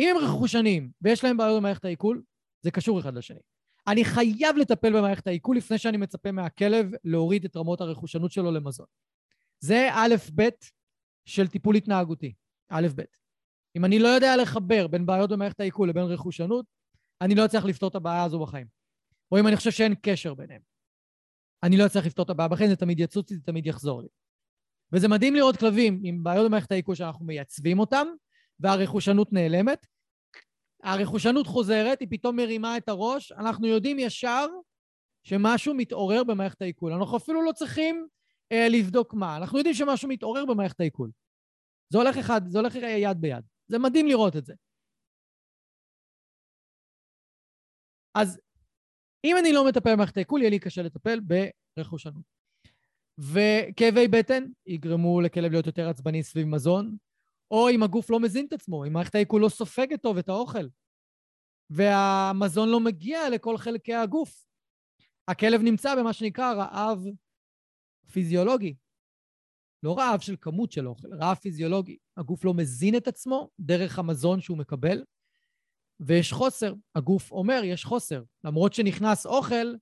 [0.00, 2.22] אם הם רכושנים ויש להם בעיות במערכת העיכול,
[2.62, 3.40] זה קשור אחד לשני.
[3.86, 8.86] אני חייב לטפל במערכת העיכול לפני שאני מצפה מהכלב להוריד את רמות הרכושנות שלו למזון.
[9.60, 10.48] זה א' ב'
[11.24, 12.32] של טיפול התנהגותי,
[12.68, 13.02] א' ב'.
[13.76, 16.77] אם אני לא יודע לחבר בין בעיות במערכת העיכול לבין רכושנות,
[17.20, 18.66] אני לא אצליח לפתור את הבעיה הזו בחיים.
[19.32, 20.60] או אם אני חושב שאין קשר ביניהם.
[21.62, 24.08] אני לא אצליח לפתור את הבעיה בחיים, זה תמיד יצוץ לי, זה תמיד יחזור לי.
[24.92, 28.06] וזה מדהים לראות כלבים עם בעיות במערכת העיכול שאנחנו מייצבים אותם,
[28.60, 29.86] והרכושנות נעלמת.
[30.82, 34.46] הרכושנות חוזרת, היא פתאום מרימה את הראש, אנחנו יודעים ישר
[35.22, 36.92] שמשהו מתעורר במערכת העיכול.
[36.92, 38.06] אנחנו אפילו לא צריכים
[38.52, 41.10] אה, לבדוק מה, אנחנו יודעים שמשהו מתעורר במערכת העיכול.
[41.92, 43.44] זה הולך אחד, זה הולך יד ביד.
[43.68, 44.54] זה מדהים לראות את זה.
[48.20, 48.40] אז
[49.24, 51.20] אם אני לא מטפל במערכת העיכול, יהיה לי קשה לטפל
[51.76, 52.38] ברכושנות.
[53.18, 56.96] וכאבי בטן יגרמו לכלב להיות יותר עצבני סביב מזון,
[57.50, 60.68] או אם הגוף לא מזין את עצמו, אם מערכת העיכול לא סופגת טוב את האוכל,
[61.70, 64.46] והמזון לא מגיע לכל חלקי הגוף.
[65.28, 67.04] הכלב נמצא במה שנקרא רעב
[68.12, 68.74] פיזיולוגי.
[69.82, 71.96] לא רעב של כמות של אוכל, רעב פיזיולוגי.
[72.16, 75.04] הגוף לא מזין את עצמו דרך המזון שהוא מקבל,
[76.00, 76.74] ויש חוסר.
[76.94, 78.22] הגוף אומר, יש חוסר.
[78.44, 79.74] למרות שנכנס אוכל,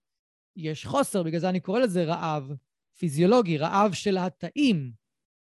[0.56, 2.52] יש חוסר, בגלל זה אני קורא לזה רעב
[2.98, 4.92] פיזיולוגי, רעב של התאים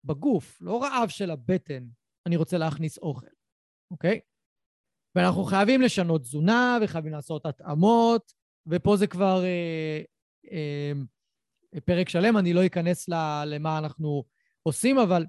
[0.04, 1.88] בגוף, לא רעב של הבטן,
[2.26, 3.28] אני רוצה להכניס אוכל,
[3.92, 4.20] אוקיי?
[5.16, 8.34] ואנחנו חייבים לשנות תזונה וחייבים לעשות התאמות,
[8.68, 10.02] ופה זה כבר אה,
[10.52, 10.92] אה,
[11.86, 13.10] פרק שלם, אני לא אכנס
[13.46, 14.24] למה אנחנו
[14.64, 15.26] עושים, אבל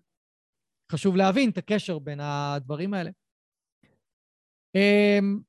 [0.93, 3.11] חשוב להבין את הקשר בין הדברים האלה.
[4.75, 5.41] אמ,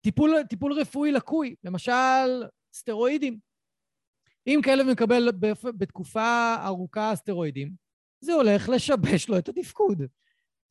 [0.00, 1.92] טיפול, טיפול רפואי לקוי, למשל
[2.74, 3.38] סטרואידים.
[4.46, 5.28] אם כלב מקבל
[5.78, 7.72] בתקופה ארוכה סטרואידים,
[8.20, 10.02] זה הולך לשבש לו את התפקוד.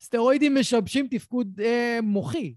[0.00, 2.54] סטרואידים משבשים תפקוד אה, מוחי.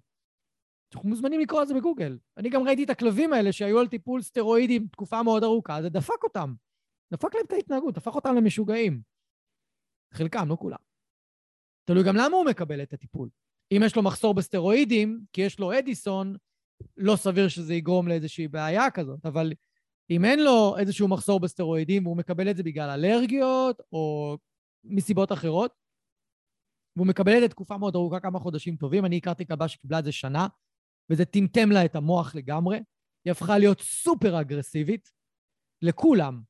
[0.94, 2.18] אנחנו מוזמנים לקרוא על זה בגוגל.
[2.38, 6.24] אני גם ראיתי את הכלבים האלה שהיו על טיפול סטרואידים תקופה מאוד ארוכה, זה דפק
[6.24, 6.54] אותם.
[7.14, 9.02] דפק להם את ההתנהגות, הפך אותם למשוגעים.
[10.14, 10.78] חלקם, לא כולם.
[11.86, 13.30] תלוי גם למה הוא מקבל את הטיפול.
[13.72, 16.36] אם יש לו מחסור בסטרואידים, כי יש לו אדיסון,
[16.98, 19.54] לא סביר שזה יגרום לאיזושהי בעיה כזאת, אבל
[20.10, 24.38] אם אין לו איזשהו מחסור בסטרואידים והוא מקבל את זה בגלל אלרגיות, או
[24.84, 25.74] מסיבות אחרות,
[26.96, 29.06] והוא מקבל את זה תקופה מאוד ארוכה, כמה חודשים טובים.
[29.06, 30.48] אני הכרתי כלבה שקיבלה את זה שנה,
[31.10, 32.80] וזה טמטם לה את המוח לגמרי.
[33.26, 35.12] היא הפכה להיות סופר אגרסיבית
[35.82, 36.42] לכולם.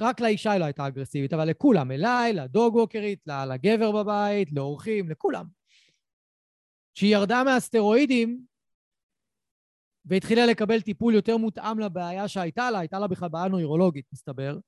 [0.00, 5.59] רק לאישה היא לא הייתה אגרסיבית, אבל לכולם, אליי, לדוג ווקרית, לגבר בבית, לאורחים, לכולם.
[7.00, 8.44] כשהיא ירדה מהסטרואידים
[10.04, 14.58] והתחילה לקבל טיפול יותר מותאם לבעיה שהייתה לה, הייתה לה בכלל בעיה נוירולוגית, מסתבר,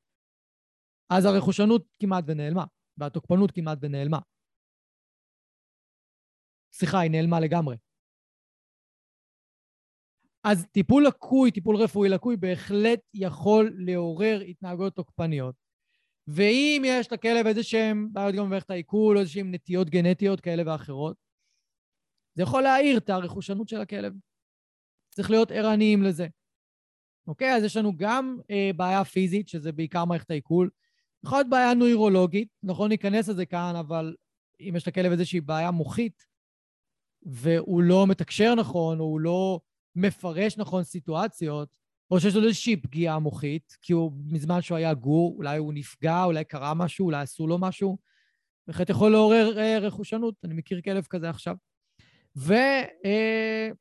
[1.10, 2.64] אז הרכושנות כמעט ונעלמה,
[2.96, 4.18] והתוקפנות כמעט ונעלמה.
[6.72, 7.76] סליחה, היא נעלמה לגמרי.
[10.44, 15.54] אז טיפול לקוי, טיפול רפואי לקוי, בהחלט יכול לעורר התנהגויות תוקפניות.
[16.26, 21.21] ואם יש לכלב איזה שהם בעיות גם במערכת העיכול, איזה שהם נטיות גנטיות כאלה ואחרות,
[22.34, 24.12] זה יכול להעיר את הרכושנות של הכלב.
[25.10, 26.26] צריך להיות ערניים לזה.
[27.26, 27.56] אוקיי?
[27.56, 30.70] אז יש לנו גם אה, בעיה פיזית, שזה בעיקר מערכת העיכול.
[31.24, 34.14] יכול להיות בעיה נוירולוגית, נכון ניכנס לזה כאן, אבל
[34.60, 36.26] אם יש לכלב איזושהי בעיה מוחית,
[37.22, 39.60] והוא לא מתקשר נכון, או הוא לא
[39.96, 41.68] מפרש נכון סיטואציות,
[42.10, 46.24] או שיש לו איזושהי פגיעה מוחית, כי הוא, מזמן שהוא היה גור, אולי הוא נפגע,
[46.24, 47.98] אולי קרה משהו, אולי עשו לו משהו,
[48.66, 50.34] בהחלט יכול לעורר אה, רכושנות.
[50.44, 51.56] אני מכיר כלב כזה עכשיו.
[52.36, 53.74] וטיפול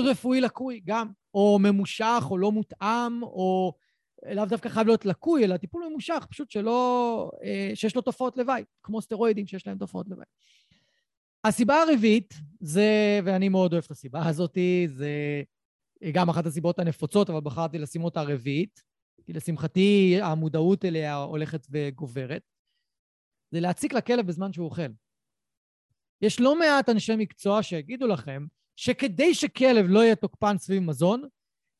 [0.00, 3.74] אה, רפואי לקוי גם, או ממושך, או לא מותאם, או
[4.32, 7.30] לאו דווקא חייב להיות לקוי, אלא טיפול ממושך, פשוט שלא...
[7.44, 10.26] אה, שיש לו תופעות לוואי, כמו סטרואידים שיש להם תופעות לוואי.
[11.44, 15.42] הסיבה הרביעית זה, ואני מאוד אוהב את הסיבה הזאת, זה
[16.12, 18.82] גם אחת הסיבות הנפוצות, אבל בחרתי לשים אותה רביעית,
[19.26, 22.42] כי לשמחתי המודעות אליה הולכת וגוברת,
[23.50, 24.82] זה להציק לכלב בזמן שהוא אוכל.
[26.22, 28.46] יש לא מעט אנשי מקצוע שיגידו לכם
[28.76, 31.22] שכדי שכלב לא יהיה תוקפן סביב מזון,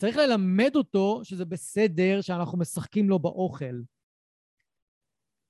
[0.01, 3.81] צריך ללמד אותו שזה בסדר שאנחנו משחקים לו באוכל.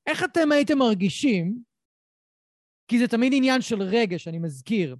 [0.07, 1.63] איך אתם הייתם מרגישים
[2.89, 4.97] כי זה תמיד עניין של רגש, אני מזכיר.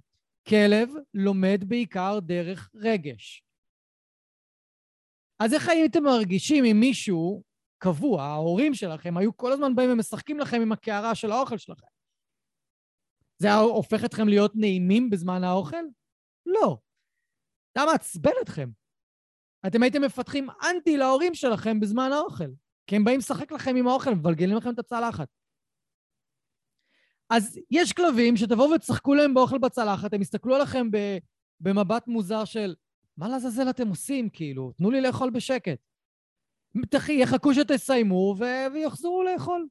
[0.49, 3.43] כלב לומד בעיקר דרך רגש.
[5.39, 7.43] אז איך הייתם מרגישים אם מישהו
[7.77, 11.94] קבוע, ההורים שלכם, היו כל הזמן באים ומשחקים לכם עם הקערה של האוכל שלכם?
[13.45, 15.85] זה היה הופך אתכם להיות נעימים בזמן האוכל?
[16.45, 16.77] לא.
[17.75, 18.69] זה היה מעצבן אתכם.
[19.67, 22.49] אתם הייתם מפתחים אנטי להורים שלכם בזמן האוכל,
[22.87, 25.27] כי הם באים לשחק לכם עם האוכל, מבלגלים לכם את הצלחת.
[27.29, 30.87] אז יש כלבים שתבואו ותשחקו להם באוכל בצלחת, הם יסתכלו עליכם
[31.59, 32.75] במבט מוזר של
[33.17, 34.71] מה לעזאזל אתם עושים, כאילו?
[34.77, 35.79] תנו לי לאכול בשקט.
[37.09, 38.43] יחכו שתסיימו ו...
[38.73, 39.67] ויחזרו לאכול.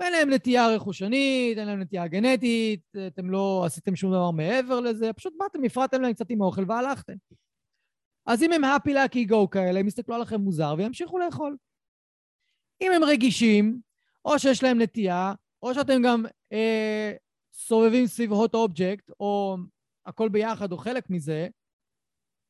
[0.00, 5.12] ואין להם נטייה רכושנית, אין להם נטייה גנטית, אתם לא עשיתם שום דבר מעבר לזה,
[5.12, 7.14] פשוט באתם, הפרעתם להם קצת עם האוכל והלכתם.
[8.26, 11.56] אז אם הם happy lucky go כאלה, הם יסתכלו עליכם מוזר וימשיכו לאכול.
[12.80, 13.80] אם הם רגישים,
[14.24, 17.12] או שיש להם נטייה, או שאתם גם אה,
[17.52, 19.56] סובבים סביב hot object, או
[20.06, 21.48] הכל ביחד, או חלק מזה,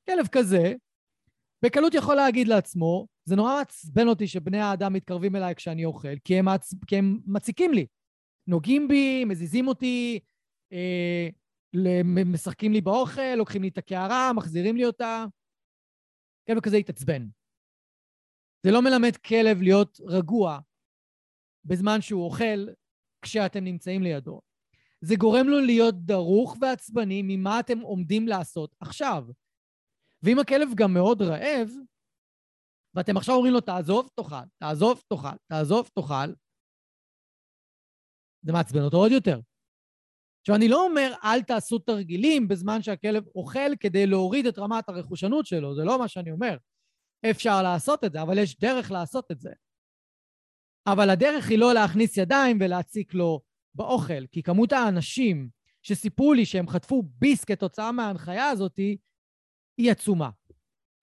[0.07, 0.75] כלב כזה,
[1.65, 6.39] בקלות יכול להגיד לעצמו, זה נורא מעצבן אותי שבני האדם מתקרבים אליי כשאני אוכל, כי
[6.39, 6.75] הם, מעצ...
[6.87, 7.87] כי הם מציקים לי.
[8.47, 10.21] נוגעים בי, מזיזים אותי,
[10.73, 11.29] אה,
[12.27, 15.25] משחקים לי באוכל, לוקחים לי את הקערה, מחזירים לי אותה.
[16.47, 17.27] כלב כזה יתעצבן.
[18.67, 20.59] זה לא מלמד כלב להיות רגוע
[21.65, 22.67] בזמן שהוא אוכל,
[23.23, 24.41] כשאתם נמצאים לידו.
[25.01, 29.25] זה גורם לו להיות דרוך ועצבני ממה אתם עומדים לעשות עכשיו.
[30.23, 31.69] ואם הכלב גם מאוד רעב,
[32.95, 36.33] ואתם עכשיו אומרים לו, תעזוב, תאכל, תעזוב, תאכל, תעזוב, תאכל,
[38.43, 39.41] זה מעצבן אותו עוד יותר.
[40.41, 45.47] עכשיו, אני לא אומר, אל תעשו תרגילים בזמן שהכלב אוכל כדי להוריד את רמת הרכושנות
[45.47, 46.57] שלו, זה לא מה שאני אומר.
[47.31, 49.53] אפשר לעשות את זה, אבל יש דרך לעשות את זה.
[50.87, 53.41] אבל הדרך היא לא להכניס ידיים ולהציק לו
[53.75, 55.49] באוכל, כי כמות האנשים
[55.83, 58.79] שסיפרו לי שהם חטפו ביס כתוצאה מההנחיה הזאת
[59.79, 60.31] היא עצומה.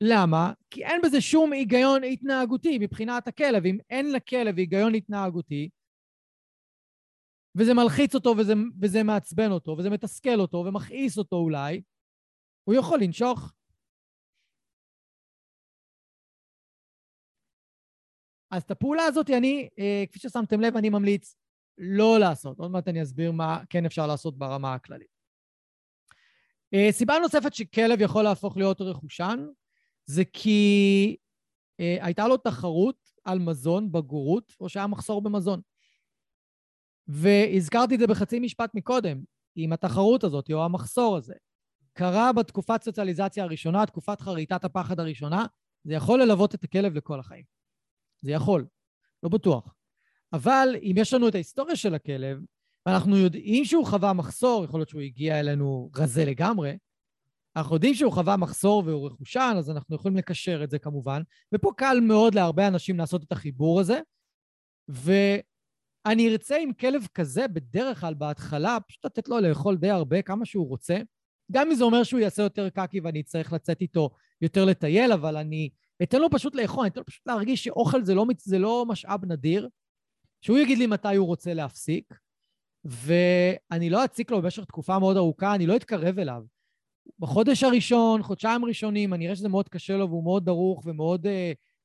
[0.01, 0.53] למה?
[0.69, 3.65] כי אין בזה שום היגיון התנהגותי מבחינת הכלב.
[3.65, 5.69] אם אין לכלב היגיון התנהגותי,
[7.57, 11.81] וזה מלחיץ אותו וזה, וזה מעצבן אותו וזה מתסכל אותו ומכעיס אותו אולי,
[12.63, 13.53] הוא יכול לנשוך.
[18.51, 21.35] אז את הפעולה הזאת, אני, אה, כפי ששמתם לב, אני ממליץ
[21.77, 22.59] לא לעשות.
[22.59, 25.14] עוד מעט אני אסביר מה כן אפשר לעשות ברמה הכללית.
[26.73, 29.45] אה, סיבה נוספת שכלב יכול להפוך להיות רכושן,
[30.05, 31.15] זה כי
[31.79, 35.61] אה, הייתה לו תחרות על מזון בגורות, או שהיה מחסור במזון.
[37.07, 39.23] והזכרתי את זה בחצי משפט מקודם,
[39.55, 41.33] עם התחרות הזאת, או המחסור הזה.
[41.93, 45.45] קרה בתקופת סוציאליזציה הראשונה, תקופת חריטת הפחד הראשונה,
[45.83, 47.43] זה יכול ללוות את הכלב לכל החיים.
[48.21, 48.67] זה יכול,
[49.23, 49.75] לא בטוח.
[50.33, 52.37] אבל אם יש לנו את ההיסטוריה של הכלב,
[52.85, 56.77] ואנחנו יודעים שהוא חווה מחסור, יכול להיות שהוא הגיע אלינו רזה לגמרי,
[57.55, 61.21] אנחנו יודעים שהוא חווה מחסור והוא רכושן, אז אנחנו יכולים לקשר את זה כמובן.
[61.53, 63.99] ופה קל מאוד להרבה אנשים לעשות את החיבור הזה.
[64.87, 70.45] ואני ארצה עם כלב כזה, בדרך כלל בהתחלה, פשוט לתת לו לאכול די הרבה, כמה
[70.45, 70.97] שהוא רוצה.
[71.51, 74.09] גם אם זה אומר שהוא יעשה יותר קקי ואני אצטרך לצאת איתו
[74.41, 75.69] יותר לטייל, אבל אני
[76.03, 79.25] אתן לו פשוט לאכול, אני אתן לו פשוט להרגיש שאוכל זה לא, זה לא משאב
[79.25, 79.69] נדיר,
[80.41, 82.13] שהוא יגיד לי מתי הוא רוצה להפסיק,
[82.85, 86.43] ואני לא אציק לו במשך תקופה מאוד ארוכה, אני לא אתקרב אליו.
[87.19, 91.29] בחודש הראשון, חודשיים ראשונים, אני אראה שזה מאוד קשה לו והוא מאוד דרוך ומאוד uh,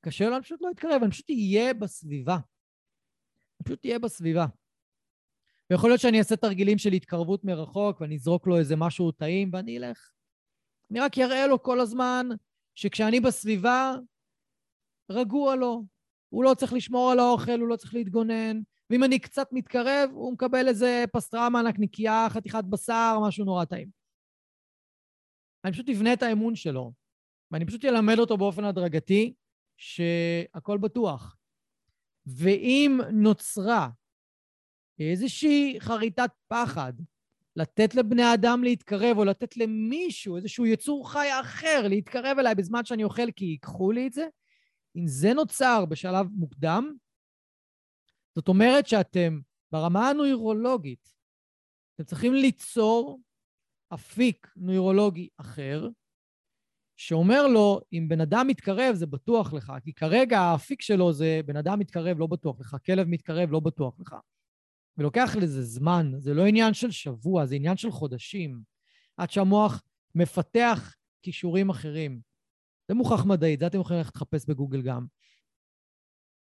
[0.00, 2.34] קשה לו, אני פשוט לא אתקרב, אני פשוט אהיה בסביבה.
[2.34, 4.46] אני פשוט אהיה בסביבה.
[5.70, 9.78] ויכול להיות שאני אעשה תרגילים של התקרבות מרחוק ואני אזרוק לו איזה משהו טעים ואני
[9.78, 10.10] אלך.
[10.90, 12.28] אני רק אראה לו כל הזמן
[12.74, 13.94] שכשאני בסביבה,
[15.10, 15.84] רגוע לו.
[16.28, 18.60] הוא לא צריך לשמור על האוכל, הוא לא צריך להתגונן.
[18.90, 23.88] ואם אני קצת מתקרב, הוא מקבל איזה פסטרמה, נקניקייה, חתיכת בשר, משהו נורא טעים.
[25.64, 26.92] אני פשוט אבנה את האמון שלו,
[27.50, 29.34] ואני פשוט אלמד אותו באופן הדרגתי
[29.76, 31.36] שהכל בטוח.
[32.26, 33.88] ואם נוצרה
[34.98, 36.92] איזושהי חריטת פחד
[37.56, 43.04] לתת לבני אדם להתקרב, או לתת למישהו, איזשהו יצור חי אחר, להתקרב אליי בזמן שאני
[43.04, 44.26] אוכל כי ייקחו לי את זה,
[44.96, 46.94] אם זה נוצר בשלב מוקדם,
[48.34, 49.40] זאת אומרת שאתם,
[49.72, 51.14] ברמה הנוירולוגית,
[51.94, 53.20] אתם צריכים ליצור
[53.94, 55.88] אפיק נוירולוגי אחר,
[56.96, 61.56] שאומר לו, אם בן אדם מתקרב, זה בטוח לך, כי כרגע האפיק שלו זה בן
[61.56, 64.16] אדם מתקרב, לא בטוח לך, כלב מתקרב, לא בטוח לך.
[64.98, 68.62] ולוקח לזה זמן, זה לא עניין של שבוע, זה עניין של חודשים,
[69.16, 69.82] עד שהמוח
[70.14, 72.20] מפתח כישורים אחרים.
[72.88, 75.06] זה מוכח מדעית, זה אתם יכולים ללכת לחפש בגוגל גם.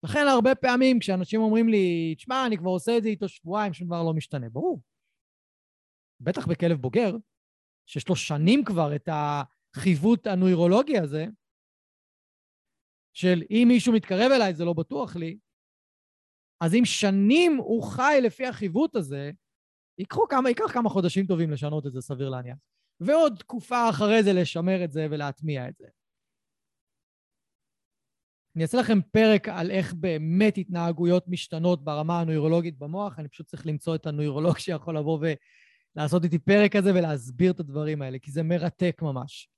[0.04, 3.88] לכן הרבה פעמים כשאנשים אומרים לי, תשמע, אני כבר עושה את זה איתו שבועיים, שום
[3.88, 4.49] דבר לא משתנה.
[4.49, 4.82] ברור.
[6.20, 7.16] בטח בכלב בוגר,
[7.86, 11.26] שיש לו שנים כבר את החיווט הנוירולוגי הזה,
[13.14, 15.38] של אם מישהו מתקרב אליי זה לא בטוח לי,
[16.62, 19.32] אז אם שנים הוא חי לפי החיווט הזה,
[19.97, 22.58] ייקחו כמה, ייקח כמה חודשים טובים לשנות את זה, סביר להניח.
[22.99, 25.88] ועוד תקופה אחרי זה לשמר את זה ולהטמיע את זה.
[28.56, 33.68] אני אעשה לכם פרק על איך באמת התנהגויות משתנות ברמה הנוירולוגית במוח, אני פשוט צריך
[33.68, 35.20] למצוא את הנוירולוג שיכול לבוא
[35.95, 39.49] ולעשות איתי פרק כזה ולהסביר את הדברים האלה, כי זה מרתק ממש.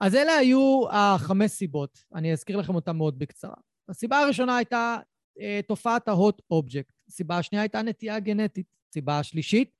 [0.00, 3.54] אז אלה היו החמש סיבות, אני אזכיר לכם אותן מאוד בקצרה.
[3.88, 4.96] הסיבה הראשונה הייתה
[5.40, 9.70] אה, תופעת ה-hot object, הסיבה השנייה הייתה נטייה גנטית, הסיבה השלישית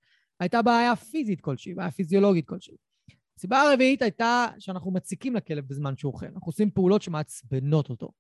[0.41, 2.77] הייתה בעיה פיזית כלשהי, בעיה פיזיולוגית כלשהי.
[3.37, 8.12] הסיבה הרביעית הייתה שאנחנו מציקים לכלב בזמן שהוא אוכל, אנחנו עושים פעולות שמעצבנות אותו.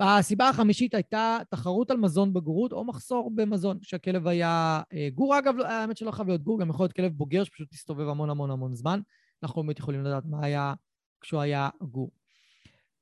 [0.00, 5.38] הסיבה החמישית הייתה תחרות על מזון בגורות או מחסור במזון, כשהכלב היה אה, גור.
[5.38, 8.50] אגב, האמת שלא חייב להיות גור, גם יכול להיות כלב בוגר שפשוט הסתובב המון המון
[8.50, 9.00] המון זמן.
[9.42, 10.74] אנחנו באמת יכולים לדעת מה היה
[11.20, 12.10] כשהוא היה גור.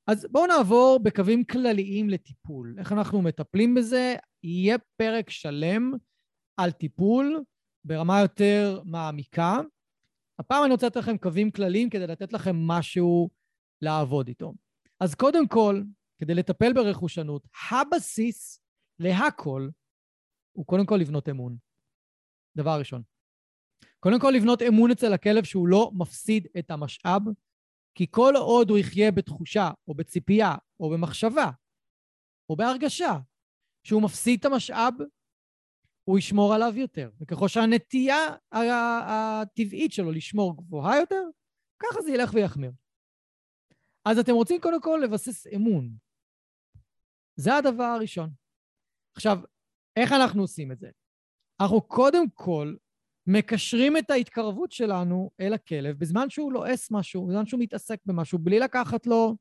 [0.07, 2.75] אז בואו נעבור בקווים כלליים לטיפול.
[2.79, 4.15] איך אנחנו מטפלים בזה?
[4.43, 5.91] יהיה פרק שלם
[6.57, 7.43] על טיפול
[7.85, 9.59] ברמה יותר מעמיקה.
[10.41, 13.29] הפעם אני רוצה לתת לכם קווים כלליים כדי לתת לכם משהו
[13.81, 14.53] לעבוד איתו.
[14.99, 15.83] אז קודם כל,
[16.17, 18.59] כדי לטפל ברכושנות, הבסיס
[18.99, 19.69] להכל
[20.51, 21.57] הוא קודם כל לבנות אמון.
[22.57, 23.01] דבר ראשון.
[23.99, 27.21] קודם כל לבנות אמון אצל הכלב שהוא לא מפסיד את המשאב,
[27.95, 31.51] כי כל עוד הוא יחיה בתחושה, או בציפייה, או במחשבה,
[32.49, 33.17] או בהרגשה,
[33.83, 34.93] שהוא מפסיד את המשאב,
[36.03, 37.09] הוא ישמור עליו יותר.
[37.21, 38.17] וככל שהנטייה
[38.51, 41.23] הטבעית שלו לשמור גבוהה יותר,
[41.79, 42.71] ככה זה ילך ויחמיר.
[44.05, 45.89] אז אתם רוצים קודם כל לבסס אמון.
[47.35, 48.29] זה הדבר הראשון.
[49.15, 49.39] עכשיו,
[49.95, 50.89] איך אנחנו עושים את זה?
[51.61, 52.75] אנחנו קודם כל
[53.27, 58.59] מקשרים את ההתקרבות שלנו אל הכלב בזמן שהוא לועס משהו, בזמן שהוא מתעסק במשהו, בלי
[58.59, 59.35] לקחת לו,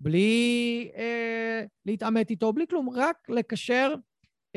[0.00, 3.94] בלי אה, להתעמת איתו, בלי כלום, רק לקשר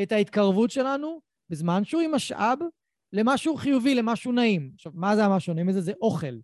[0.03, 2.59] את ההתקרבות שלנו בזמן שהוא עם משאב
[3.13, 4.71] למשהו חיובי, למשהו נעים.
[4.75, 5.81] עכשיו, מה זה המשהו הנעים הזה?
[5.81, 6.35] זה אוכל.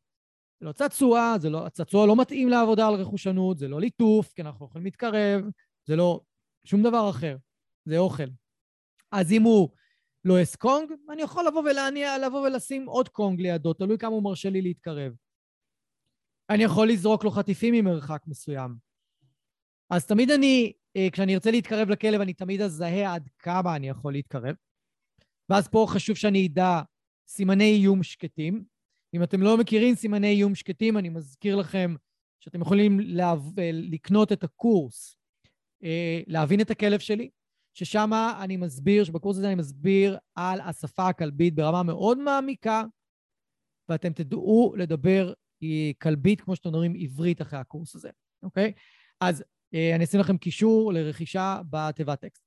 [0.60, 4.42] זה לא צעצוע, זה לא, הצעצוע לא מתאים לעבודה על רכושנות, זה לא ליטוף, כי
[4.42, 5.42] אנחנו יכולים להתקרב,
[5.86, 6.22] זה לא
[6.66, 7.38] שום דבר אחר,
[7.86, 8.24] זה אוכל.
[9.12, 9.70] אז אם הוא
[10.26, 14.50] לועס קונג, אני יכול לבוא ולהניע, לבוא ולשים עוד קונג לידו, תלוי כמה הוא מרשה
[14.50, 15.14] לי להתקרב.
[16.50, 18.76] אני יכול לזרוק לו חטיפים ממרחק מסוים.
[19.90, 20.74] אז תמיד אני,
[21.12, 24.56] כשאני ארצה להתקרב לכלב, אני תמיד אזהה עד כמה אני יכול להתקרב.
[25.50, 26.82] ואז פה חשוב שאני אדע
[27.28, 28.64] סימני איום שקטים.
[29.14, 31.96] אם אתם לא מכירים סימני איום שקטים, אני מזכיר לכם
[32.40, 33.60] שאתם יכולים להב...
[33.74, 35.18] לקנות את הקורס
[35.84, 37.30] אה, להבין את הכלב שלי,
[37.74, 38.12] ששם
[38.42, 42.84] אני מסביר, שבקורס הזה אני מסביר על השפה הכלבית ברמה מאוד מעמיקה,
[43.90, 45.34] ואתם תדעו לדבר
[46.02, 48.10] כלבית, כמו שאתם מדברים עברית אחרי הקורס הזה,
[48.44, 48.74] אוקיי?
[49.22, 52.44] אז אה, אני אשים לכם קישור לרכישה בתיבת טקסט.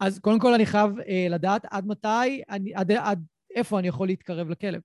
[0.00, 4.06] אז קודם כל אני חייב אה, לדעת עד מתי, אני, עד, עד איפה אני יכול
[4.06, 4.80] להתקרב לכלב.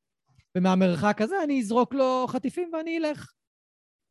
[0.57, 3.33] ומהמרחק הזה אני אזרוק לו חטיפים ואני אלך.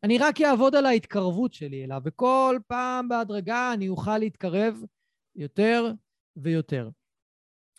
[0.02, 4.76] אני רק אעבוד על ההתקרבות שלי אליו, וכל פעם בהדרגה אני אוכל להתקרב
[5.36, 5.92] יותר
[6.36, 6.88] ויותר.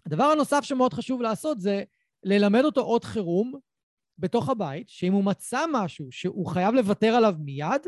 [0.05, 1.83] הדבר הנוסף שמאוד חשוב לעשות זה
[2.23, 3.53] ללמד אותו עוד חירום
[4.17, 7.87] בתוך הבית, שאם הוא מצא משהו שהוא חייב לוותר עליו מיד,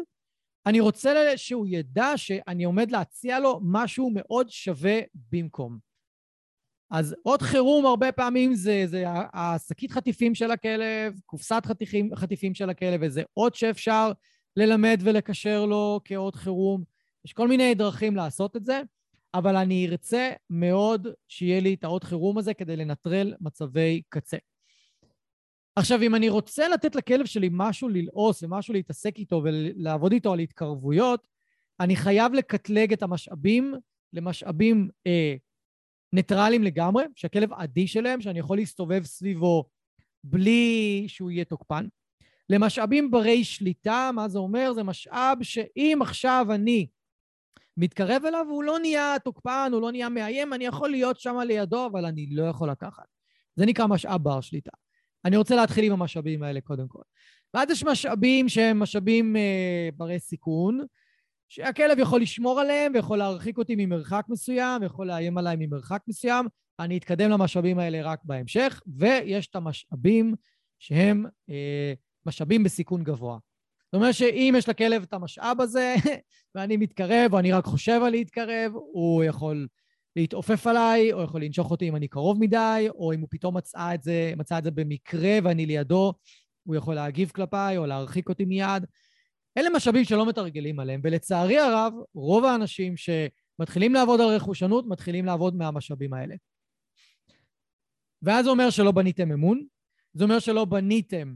[0.67, 4.99] אני רוצה שהוא ידע שאני עומד להציע לו משהו מאוד שווה
[5.31, 5.77] במקום.
[6.91, 9.03] אז עוד חירום הרבה פעמים זה, זה
[9.33, 14.11] השקית חטיפים של הכלב, קופסת חטיפים, חטיפים של הכלב, וזה עוד שאפשר
[14.55, 16.83] ללמד ולקשר לו כעוד חירום.
[17.25, 18.81] יש כל מיני דרכים לעשות את זה,
[19.33, 24.37] אבל אני ארצה מאוד שיהיה לי את העוד חירום הזה כדי לנטרל מצבי קצה.
[25.77, 30.39] עכשיו, אם אני רוצה לתת לכלב שלי משהו ללעוס ומשהו להתעסק איתו ולעבוד איתו על
[30.39, 31.27] התקרבויות,
[31.79, 33.73] אני חייב לקטלג את המשאבים
[34.13, 35.35] למשאבים אה,
[36.13, 39.65] ניטרליים לגמרי, שהכלב אדיש אליהם, שאני יכול להסתובב סביבו
[40.23, 41.87] בלי שהוא יהיה תוקפן.
[42.49, 44.73] למשאבים ברי שליטה, מה זה אומר?
[44.73, 46.87] זה משאב שאם עכשיו אני
[47.77, 51.85] מתקרב אליו, הוא לא נהיה תוקפן, הוא לא נהיה מאיים, אני יכול להיות שם לידו,
[51.85, 53.05] אבל אני לא יכול לקחת.
[53.55, 54.71] זה נקרא משאב בר שליטה.
[55.25, 57.01] אני רוצה להתחיל עם המשאבים האלה קודם כל.
[57.53, 60.85] ואז יש משאבים שהם משאבים אה, ברי סיכון,
[61.49, 66.47] שהכלב יכול לשמור עליהם ויכול להרחיק אותי ממרחק מסוים, ויכול לאיים עליי ממרחק מסוים.
[66.79, 70.35] אני אתקדם למשאבים האלה רק בהמשך, ויש את המשאבים
[70.79, 71.93] שהם אה,
[72.25, 73.37] משאבים בסיכון גבוה.
[73.85, 75.95] זאת אומרת שאם יש לכלב את המשאב הזה,
[76.55, 79.67] ואני מתקרב, או אני רק חושב על להתקרב, הוא יכול
[80.17, 83.93] להתעופף עליי, או יכול לנשוך אותי אם אני קרוב מדי, או אם הוא פתאום מצא
[83.95, 86.13] את זה, מצא את זה במקרה ואני לידו,
[86.63, 88.85] הוא יכול להגיב כלפיי או להרחיק אותי מיד.
[89.57, 95.55] אלה משאבים שלא מתרגלים עליהם, ולצערי הרב, רוב האנשים שמתחילים לעבוד על רכושנות, מתחילים לעבוד
[95.55, 96.35] מהמשאבים האלה.
[98.21, 99.65] ואז זה אומר שלא בניתם אמון,
[100.13, 101.35] זה אומר שלא בניתם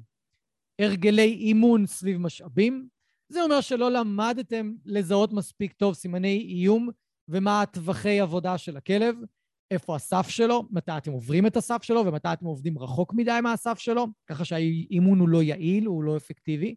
[0.81, 2.87] הרגלי אימון סביב משאבים,
[3.29, 6.89] זה אומר שלא למדתם לזהות מספיק טוב סימני איום
[7.27, 9.15] ומה הטווחי עבודה של הכלב,
[9.71, 13.79] איפה הסף שלו, מתי אתם עוברים את הסף שלו ומתי אתם עובדים רחוק מדי מהסף
[13.79, 16.75] שלו, ככה שהאימון הוא לא יעיל, הוא לא אפקטיבי.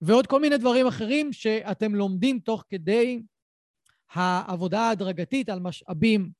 [0.00, 3.22] ועוד כל מיני דברים אחרים שאתם לומדים תוך כדי
[4.12, 6.30] העבודה ההדרגתית על משאבים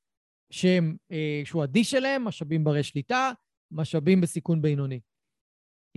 [0.49, 3.31] שהם, אה, שהוא אדיש אליהם, משאבים ברי שליטה,
[3.71, 4.99] משאבים בסיכון בינוני.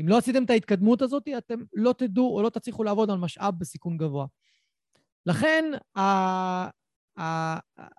[0.01, 3.55] אם לא עשיתם את ההתקדמות הזאת, אתם לא תדעו או לא תצליחו לעבוד על משאב
[3.59, 4.27] בסיכון גבוה.
[5.27, 5.65] לכן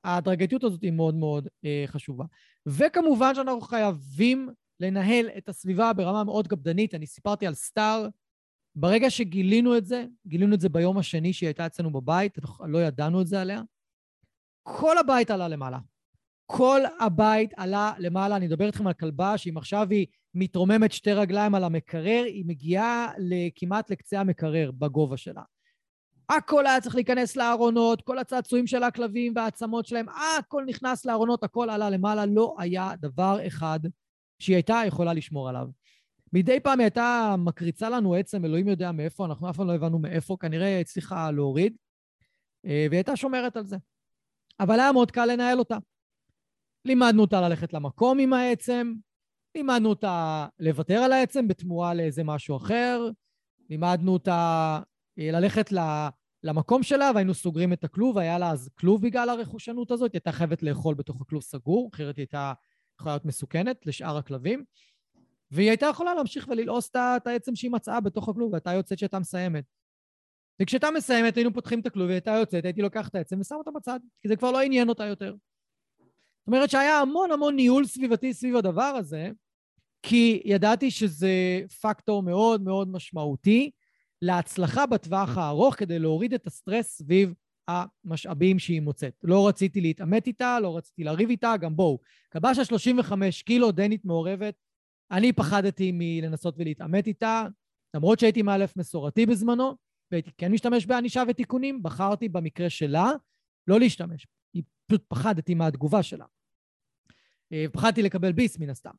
[0.04, 2.26] ההדרגתיות הזאת היא מאוד מאוד אה, חשובה.
[2.66, 4.50] וכמובן שאנחנו חייבים
[4.80, 6.96] לנהל את הסביבה ברמה מאוד קפדנית.
[6.96, 8.08] אני סיפרתי על סטאר.
[8.76, 13.22] ברגע שגילינו את זה, גילינו את זה ביום השני שהיא הייתה אצלנו בבית, לא ידענו
[13.22, 13.62] את זה עליה,
[14.64, 15.80] כל הבית עלה למעלה.
[16.46, 18.36] כל הבית עלה למעלה.
[18.36, 23.12] אני מדבר איתכם על כלבה שאם עכשיו היא מתרוממת שתי רגליים על המקרר, היא מגיעה
[23.56, 25.42] כמעט לקצה המקרר בגובה שלה.
[26.30, 31.70] הכל היה צריך להיכנס לארונות, כל הצעצועים של הכלבים והעצמות שלהם, הכל נכנס לארונות, הכל
[31.70, 33.80] עלה למעלה, לא היה דבר אחד
[34.40, 35.68] שהיא הייתה יכולה לשמור עליו.
[36.34, 40.00] מדי פעם היא הייתה מקריצה לנו עצם, אלוהים יודע מאיפה, אנחנו אף פעם לא הבנו
[40.00, 41.78] מאיפה, כנראה הצליחה להוריד,
[42.66, 43.78] אה, והיא הייתה שומרת על זה.
[44.60, 45.78] אבל היה מאוד קל לנהל אותה.
[46.86, 48.94] לימדנו אותה ללכת למקום עם העצם,
[49.56, 53.10] לימדנו אותה לוותר על העצם בתמורה לאיזה משהו אחר,
[53.70, 54.80] לימדנו אותה
[55.18, 55.70] ללכת
[56.44, 60.32] למקום שלה והיינו סוגרים את הכלוב, היה לה אז כלוב בגלל הרכושנות הזאת, היא הייתה
[60.32, 62.54] חייבת לאכול בתוך הכלוב סגור, אחרת היא הייתה
[63.00, 64.64] יכולה להיות מסוכנת לשאר הכלבים.
[65.52, 69.64] והיא הייתה יכולה להמשיך וללעוס את העצם שהיא מצאה בתוך הכלוב, והייתה יוצאת שהייתה מסיימת.
[70.62, 73.72] וכשהייתה מסיימת היינו פותחים את הכלוב, והיא הייתה יוצאת, הייתי לוקח את העצם ושם אותה
[73.72, 75.36] בצד, כי זה כבר לא עניין אותה יותר.
[76.00, 79.30] זאת אומרת שהיה המון המון ניהול סביבתי סביב הדבר הזה,
[80.04, 83.72] כי ידעתי שזה פקטור מאוד מאוד משמעותי
[84.22, 87.34] להצלחה בטווח הארוך כדי להוריד את הסטרס סביב
[87.68, 89.14] המשאבים שהיא מוצאת.
[89.24, 92.00] לא רציתי להתעמת איתה, לא רציתי לריב איתה, גם בואו.
[92.30, 94.56] קבשה 35 קילו, דנית מעורבת,
[95.12, 97.46] אני פחדתי מלנסות ולהתעמת איתה,
[97.94, 99.76] למרות שהייתי מאלף מסורתי בזמנו,
[100.12, 103.12] והייתי כן משתמש בענישה ותיקונים, בחרתי במקרה שלה
[103.68, 104.28] לא להשתמש.
[104.88, 106.26] פשוט פחדתי מהתגובה שלה.
[107.54, 108.94] אה, פחדתי לקבל ביס מן הסתם.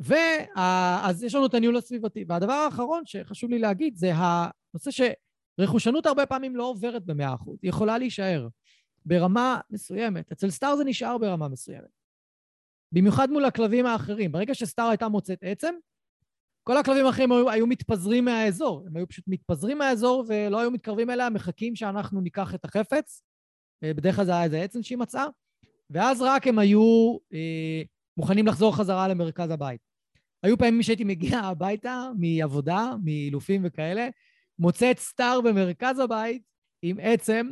[0.00, 2.24] ואז יש לנו את הניהול הסביבתי.
[2.28, 5.12] והדבר האחרון שחשוב לי להגיד זה הנושא
[5.60, 8.48] רכושנות הרבה פעמים לא עוברת ב-100%, היא יכולה להישאר
[9.04, 10.32] ברמה מסוימת.
[10.32, 12.00] אצל סטאר זה נשאר ברמה מסוימת.
[12.92, 14.32] במיוחד מול הכלבים האחרים.
[14.32, 15.74] ברגע שסטאר הייתה מוצאת עצם,
[16.62, 18.84] כל הכלבים האחרים היו, היו מתפזרים מהאזור.
[18.86, 23.22] הם היו פשוט מתפזרים מהאזור ולא היו מתקרבים אליה, מחכים שאנחנו ניקח את החפץ.
[23.84, 25.26] אה, בדרך כלל זה היה איזה עצם שהיא מצאה,
[25.90, 27.82] ואז רק הם היו אה,
[28.16, 29.89] מוכנים לחזור חזרה למרכז הבית.
[30.42, 34.08] היו פעמים שהייתי מגיע הביתה מעבודה, מאילופים וכאלה,
[34.58, 36.42] מוצא את סטאר במרכז הבית
[36.82, 37.50] עם עצם,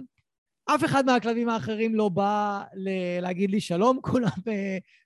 [0.74, 4.28] אף אחד מהכלבים האחרים לא בא ל- להגיד לי שלום, כולם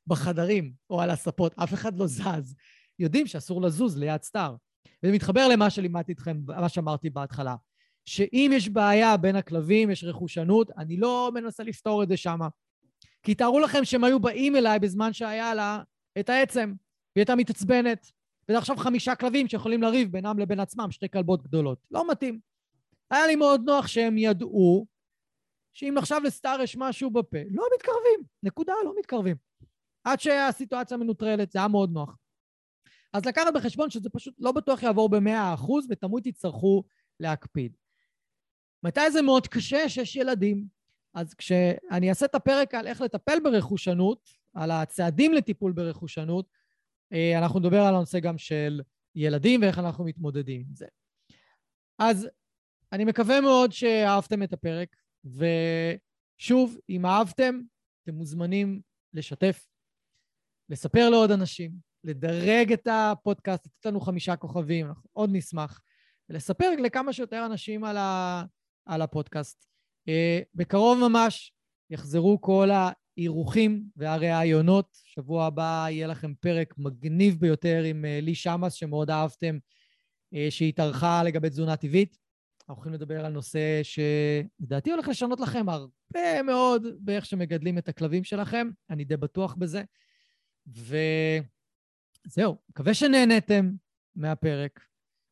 [0.06, 2.54] בחדרים או על הספות, אף אחד לא זז.
[2.98, 4.54] יודעים שאסור לזוז ליד סטאר.
[5.02, 7.56] וזה מתחבר למה שלימדתי אתכם, מה שאמרתי בהתחלה,
[8.04, 12.48] שאם יש בעיה בין הכלבים, יש רכושנות, אני לא מנסה לפתור את זה שמה.
[13.22, 15.82] כי תארו לכם שהם היו באים אליי בזמן שהיה לה
[16.18, 16.72] את העצם,
[17.16, 18.10] והיא הייתה מתעצבנת.
[18.48, 21.78] וזה עכשיו חמישה כלבים שיכולים לריב בינם לבין עצמם, שתי כלבות גדולות.
[21.90, 22.40] לא מתאים.
[23.10, 24.86] היה לי מאוד נוח שהם ידעו
[25.72, 28.20] שאם עכשיו לסטאר יש משהו בפה, לא מתקרבים.
[28.42, 29.36] נקודה, לא מתקרבים.
[30.04, 32.16] עד שהסיטואציה מנוטרלת, זה היה מאוד נוח.
[33.12, 36.84] אז לקחת בחשבון שזה פשוט לא בטוח יעבור ב-100% ותמיד תצטרכו
[37.20, 37.76] להקפיד.
[38.82, 39.88] מתי זה מאוד קשה?
[39.88, 40.66] שיש ילדים.
[41.14, 46.46] אז כשאני אעשה את הפרק על איך לטפל ברכושנות, על הצעדים לטיפול ברכושנות,
[47.38, 48.80] אנחנו נדבר על הנושא גם של
[49.14, 50.86] ילדים ואיך אנחנו מתמודדים עם זה.
[51.98, 52.28] אז
[52.92, 57.60] אני מקווה מאוד שאהבתם את הפרק, ושוב, אם אהבתם,
[58.02, 58.80] אתם מוזמנים
[59.14, 59.66] לשתף,
[60.68, 61.72] לספר לעוד אנשים,
[62.04, 65.80] לדרג את הפודקאסט, לתת לנו חמישה כוכבים, אנחנו עוד נשמח,
[66.28, 68.44] ולספר לכמה שיותר אנשים על, ה,
[68.86, 69.66] על הפודקאסט.
[70.08, 71.52] Uh, בקרוב ממש
[71.90, 72.70] יחזרו כל
[73.18, 74.98] האירוחים והראיונות.
[75.04, 79.58] שבוע הבא יהיה לכם פרק מגניב ביותר עם uh, לי שמאס, שמאוד אהבתם,
[80.34, 82.18] uh, שהתארחה לגבי תזונה טבעית.
[82.60, 88.24] אנחנו הולכים לדבר על נושא שלדעתי הולך לשנות לכם הרבה מאוד באיך שמגדלים את הכלבים
[88.24, 89.82] שלכם, אני די בטוח בזה.
[90.66, 93.72] וזהו, מקווה שנהניתם
[94.16, 94.80] מהפרק.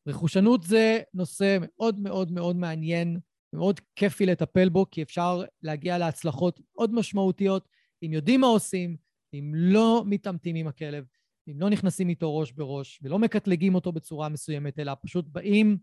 [0.06, 3.18] רכושנות זה נושא מאוד מאוד מאוד מעניין
[3.52, 7.68] מאוד כיפי לטפל בו, כי אפשר להגיע להצלחות מאוד משמעותיות
[8.02, 8.96] אם יודעים מה עושים,
[9.34, 11.04] אם לא מתעמתים עם הכלב,
[11.48, 15.78] אם לא נכנסים איתו ראש בראש ולא מקטלגים אותו בצורה מסוימת, אלא פשוט באים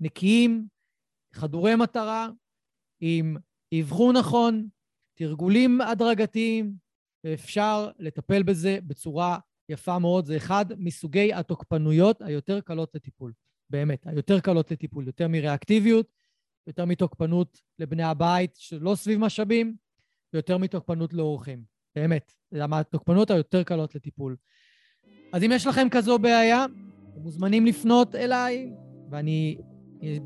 [0.00, 0.66] נקיים,
[1.34, 2.28] חדורי מטרה,
[3.00, 3.36] עם
[3.80, 4.68] אבחון נכון,
[5.18, 6.74] תרגולים הדרגתיים,
[7.24, 9.38] ואפשר לטפל בזה בצורה
[9.68, 10.24] יפה מאוד.
[10.24, 13.32] זה אחד מסוגי התוקפנויות היותר קלות לטיפול.
[13.70, 16.06] באמת, היותר קלות לטיפול, יותר מריאקטיביות,
[16.66, 19.74] יותר מתוקפנות לבני הבית שלא סביב משאבים,
[20.32, 21.62] ויותר מתוקפנות לאורחים.
[21.96, 22.32] באמת.
[22.52, 24.36] למה התוקפנות היותר קלות לטיפול.
[25.32, 28.72] אז אם יש לכם כזו בעיה, אתם מוזמנים לפנות אליי,
[29.10, 29.56] ואני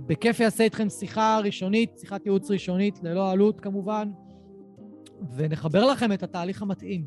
[0.07, 4.11] בכיף אעשה איתכם שיחה ראשונית, שיחת ייעוץ ראשונית, ללא עלות כמובן,
[5.37, 7.07] ונחבר לכם את התהליך המתאים.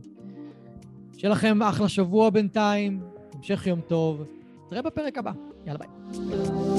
[1.17, 3.03] שיהיה לכם אחלה שבוע בינתיים,
[3.33, 4.23] המשך יום טוב,
[4.65, 5.31] נתראה בפרק הבא.
[5.65, 6.78] יאללה ביי.